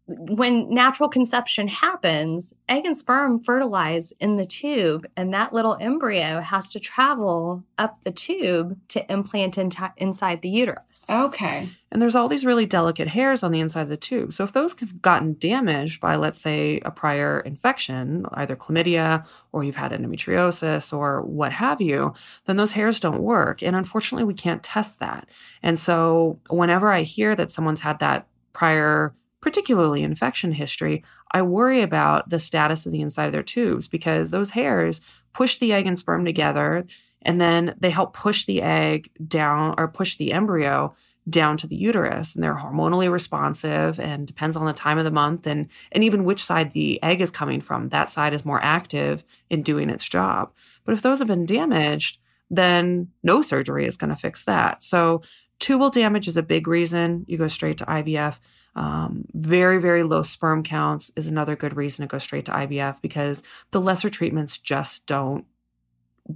when 0.06 0.68
natural 0.68 1.08
conception 1.08 1.68
happens, 1.68 2.52
egg 2.68 2.84
and 2.84 2.98
sperm 2.98 3.42
fertilize 3.42 4.12
in 4.18 4.36
the 4.36 4.44
tube, 4.44 5.06
and 5.16 5.32
that 5.32 5.52
little 5.52 5.76
embryo 5.80 6.40
has 6.40 6.68
to 6.70 6.80
travel 6.80 7.62
up 7.78 8.02
the 8.02 8.10
tube 8.10 8.78
to 8.88 9.12
implant 9.12 9.58
in 9.58 9.70
inside 9.96 10.42
the 10.42 10.48
uterus. 10.48 11.06
Okay. 11.08 11.68
And 11.92 12.02
there's 12.02 12.16
all 12.16 12.26
these 12.26 12.44
really 12.44 12.66
delicate 12.66 13.08
hairs 13.08 13.42
on 13.42 13.52
the 13.52 13.60
inside 13.60 13.82
of 13.82 13.88
the 13.90 13.96
tube. 13.96 14.32
So 14.32 14.42
if 14.44 14.52
those 14.52 14.78
have 14.80 15.02
gotten 15.02 15.36
damaged 15.38 16.00
by, 16.00 16.16
let's 16.16 16.40
say, 16.40 16.80
a 16.84 16.90
prior 16.90 17.40
infection, 17.40 18.26
either 18.32 18.56
chlamydia 18.56 19.24
or 19.52 19.62
you've 19.62 19.76
had 19.76 19.92
endometriosis 19.92 20.92
or 20.96 21.22
what 21.22 21.52
have 21.52 21.80
you, 21.80 22.12
then 22.46 22.56
those 22.56 22.72
hairs 22.72 22.98
don't 22.98 23.22
work. 23.22 23.62
And 23.62 23.76
unfortunately, 23.76 24.24
we 24.24 24.34
can't 24.34 24.62
test 24.62 24.98
that. 24.98 25.28
And 25.62 25.78
so 25.78 26.40
whenever 26.48 26.90
I 26.90 27.02
hear 27.02 27.36
that 27.36 27.52
someone's 27.52 27.80
had 27.80 28.00
that 28.00 28.26
prior 28.52 29.14
particularly 29.42 30.02
infection 30.02 30.52
history, 30.52 31.04
I 31.32 31.42
worry 31.42 31.82
about 31.82 32.30
the 32.30 32.40
status 32.40 32.86
of 32.86 32.92
the 32.92 33.02
inside 33.02 33.26
of 33.26 33.32
their 33.32 33.42
tubes 33.42 33.88
because 33.88 34.30
those 34.30 34.50
hairs 34.50 35.02
push 35.34 35.58
the 35.58 35.72
egg 35.72 35.86
and 35.86 35.98
sperm 35.98 36.24
together 36.24 36.86
and 37.20 37.40
then 37.40 37.74
they 37.78 37.90
help 37.90 38.14
push 38.14 38.44
the 38.44 38.62
egg 38.62 39.10
down 39.28 39.74
or 39.76 39.88
push 39.88 40.16
the 40.16 40.32
embryo 40.32 40.94
down 41.28 41.56
to 41.56 41.66
the 41.66 41.76
uterus 41.76 42.34
and 42.34 42.42
they're 42.42 42.56
hormonally 42.56 43.10
responsive 43.10 44.00
and 44.00 44.26
depends 44.26 44.56
on 44.56 44.66
the 44.66 44.72
time 44.72 44.98
of 44.98 45.04
the 45.04 45.10
month 45.10 45.46
and 45.46 45.68
and 45.92 46.02
even 46.02 46.24
which 46.24 46.42
side 46.42 46.72
the 46.72 47.00
egg 47.02 47.20
is 47.20 47.30
coming 47.30 47.60
from. 47.60 47.88
That 47.90 48.10
side 48.10 48.34
is 48.34 48.44
more 48.44 48.62
active 48.62 49.22
in 49.50 49.62
doing 49.62 49.90
its 49.90 50.08
job. 50.08 50.52
But 50.84 50.94
if 50.94 51.02
those 51.02 51.18
have 51.18 51.28
been 51.28 51.46
damaged 51.46 52.18
then 52.50 53.08
no 53.22 53.40
surgery 53.40 53.86
is 53.86 53.96
going 53.96 54.10
to 54.10 54.16
fix 54.16 54.44
that. 54.44 54.84
So 54.84 55.22
tubal 55.58 55.88
damage 55.88 56.28
is 56.28 56.36
a 56.36 56.42
big 56.42 56.68
reason. 56.68 57.24
You 57.26 57.38
go 57.38 57.48
straight 57.48 57.78
to 57.78 57.86
IVF 57.86 58.38
um, 58.74 59.26
very, 59.34 59.80
very 59.80 60.02
low 60.02 60.22
sperm 60.22 60.62
counts 60.62 61.10
is 61.16 61.26
another 61.26 61.56
good 61.56 61.76
reason 61.76 62.02
to 62.02 62.10
go 62.10 62.18
straight 62.18 62.46
to 62.46 62.52
IVF 62.52 63.00
because 63.02 63.42
the 63.70 63.80
lesser 63.80 64.10
treatments 64.10 64.58
just 64.58 65.06
don't 65.06 65.44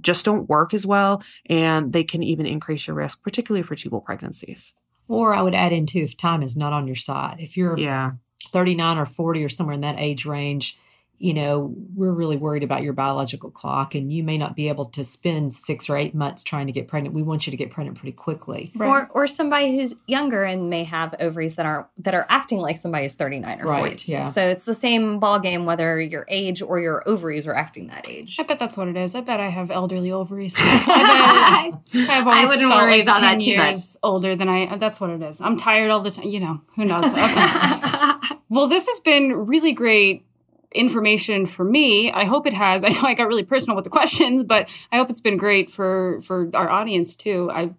just 0.01 0.25
don't 0.25 0.49
work 0.49 0.73
as 0.73 0.85
well 0.85 1.23
and 1.45 1.93
they 1.93 2.03
can 2.03 2.21
even 2.21 2.45
increase 2.45 2.87
your 2.87 2.95
risk 2.95 3.23
particularly 3.23 3.63
for 3.63 3.75
tubal 3.75 4.01
pregnancies. 4.01 4.73
Or 5.07 5.33
i 5.33 5.41
would 5.41 5.55
add 5.55 5.71
in 5.71 5.85
too 5.85 5.99
if 5.99 6.17
time 6.17 6.43
is 6.43 6.57
not 6.57 6.73
on 6.73 6.87
your 6.87 6.95
side. 6.95 7.37
If 7.39 7.55
you're 7.55 7.77
yeah. 7.77 8.11
39 8.51 8.97
or 8.97 9.05
40 9.05 9.43
or 9.43 9.49
somewhere 9.49 9.73
in 9.73 9.81
that 9.81 9.95
age 9.97 10.25
range 10.25 10.77
you 11.19 11.33
know, 11.33 11.73
we're 11.95 12.11
really 12.11 12.37
worried 12.37 12.63
about 12.63 12.83
your 12.83 12.93
biological 12.93 13.49
clock 13.49 13.95
and 13.95 14.13
you 14.13 14.23
may 14.23 14.37
not 14.37 14.55
be 14.55 14.69
able 14.69 14.85
to 14.85 15.03
spend 15.03 15.55
six 15.55 15.89
or 15.89 15.97
eight 15.97 16.13
months 16.13 16.43
trying 16.43 16.67
to 16.67 16.71
get 16.71 16.87
pregnant. 16.87 17.15
We 17.15 17.23
want 17.23 17.47
you 17.47 17.51
to 17.51 17.57
get 17.57 17.71
pregnant 17.71 17.97
pretty 17.97 18.11
quickly. 18.11 18.71
Right. 18.75 18.87
Or 18.87 19.09
or 19.13 19.25
somebody 19.25 19.75
who's 19.75 19.95
younger 20.05 20.43
and 20.43 20.69
may 20.69 20.83
have 20.83 21.15
ovaries 21.19 21.55
that 21.55 21.65
are 21.65 21.89
that 21.99 22.13
are 22.13 22.27
acting 22.29 22.59
like 22.59 22.77
somebody 22.77 23.05
who's 23.05 23.15
39 23.15 23.61
or 23.61 23.63
40. 23.63 23.81
Right, 23.81 24.07
yeah. 24.07 24.25
So 24.25 24.47
it's 24.47 24.65
the 24.65 24.75
same 24.75 25.19
ball 25.19 25.39
game 25.39 25.65
whether 25.65 25.99
your 25.99 26.25
age 26.27 26.61
or 26.61 26.79
your 26.79 27.07
ovaries 27.09 27.47
are 27.47 27.55
acting 27.55 27.87
that 27.87 28.07
age. 28.07 28.37
I 28.39 28.43
bet 28.43 28.59
that's 28.59 28.77
what 28.77 28.87
it 28.87 28.95
is. 28.95 29.15
I 29.15 29.21
bet 29.21 29.39
I 29.39 29.49
have 29.49 29.71
elderly 29.71 30.11
ovaries. 30.11 30.53
I, 30.57 31.73
bet, 31.91 32.09
I've 32.09 32.27
always 32.27 32.45
I 32.45 32.47
wouldn't 32.47 32.69
felt 32.69 32.81
worry 32.81 32.91
like 32.91 33.01
about 33.01 33.21
10 33.21 33.21
that 33.21 33.43
too 33.43 33.49
years 33.49 33.59
much. 33.95 33.99
older 34.03 34.35
than 34.35 34.49
I 34.49 34.77
that's 34.77 35.01
what 35.01 35.09
it 35.09 35.23
is. 35.23 35.41
I'm 35.41 35.57
tired 35.57 35.89
all 35.89 36.01
the 36.01 36.11
time, 36.11 36.27
you 36.27 36.39
know. 36.39 36.61
Who 36.75 36.85
knows? 36.85 37.05
Okay. 37.17 38.35
well, 38.49 38.67
this 38.67 38.87
has 38.87 38.99
been 38.99 39.33
really 39.33 39.73
great 39.73 40.25
information 40.73 41.45
for 41.45 41.63
me. 41.63 42.11
I 42.11 42.25
hope 42.25 42.45
it 42.45 42.53
has. 42.53 42.83
I 42.85 42.89
know 42.89 43.01
I 43.03 43.13
got 43.13 43.27
really 43.27 43.43
personal 43.43 43.75
with 43.75 43.83
the 43.83 43.89
questions, 43.89 44.43
but 44.43 44.69
I 44.91 44.97
hope 44.97 45.09
it's 45.09 45.21
been 45.21 45.37
great 45.37 45.69
for 45.69 46.21
for 46.21 46.49
our 46.53 46.69
audience 46.69 47.15
too. 47.15 47.49
I 47.51 47.71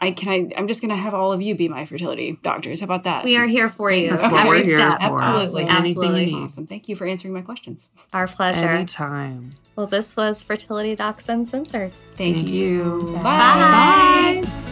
I 0.00 0.12
can 0.12 0.28
I 0.28 0.52
I'm 0.56 0.68
just 0.68 0.80
gonna 0.80 0.96
have 0.96 1.14
all 1.14 1.32
of 1.32 1.42
you 1.42 1.54
be 1.54 1.68
my 1.68 1.84
fertility 1.84 2.38
doctors. 2.42 2.80
How 2.80 2.84
about 2.84 3.04
that? 3.04 3.24
We 3.24 3.36
are 3.36 3.46
here 3.46 3.68
for 3.68 3.90
you. 3.90 4.10
That's 4.10 4.22
what 4.22 4.46
every 4.46 4.58
we're 4.60 4.64
here 4.64 4.78
step. 4.78 4.98
for. 5.00 5.22
Absolutely. 5.22 5.66
Absolutely. 5.66 6.20
you 6.20 6.26
need. 6.26 6.44
awesome. 6.44 6.66
Thank 6.66 6.88
you 6.88 6.96
for 6.96 7.06
answering 7.06 7.34
my 7.34 7.42
questions. 7.42 7.88
Our 8.12 8.26
pleasure. 8.28 8.68
Anytime. 8.68 9.52
Well, 9.76 9.86
this 9.86 10.16
was 10.16 10.42
Fertility 10.42 10.96
Docs 10.96 11.28
Uncensored. 11.28 11.92
Thank, 12.16 12.36
Thank 12.36 12.48
you. 12.48 13.12
Bye. 13.22 14.42
Bye. 14.42 14.64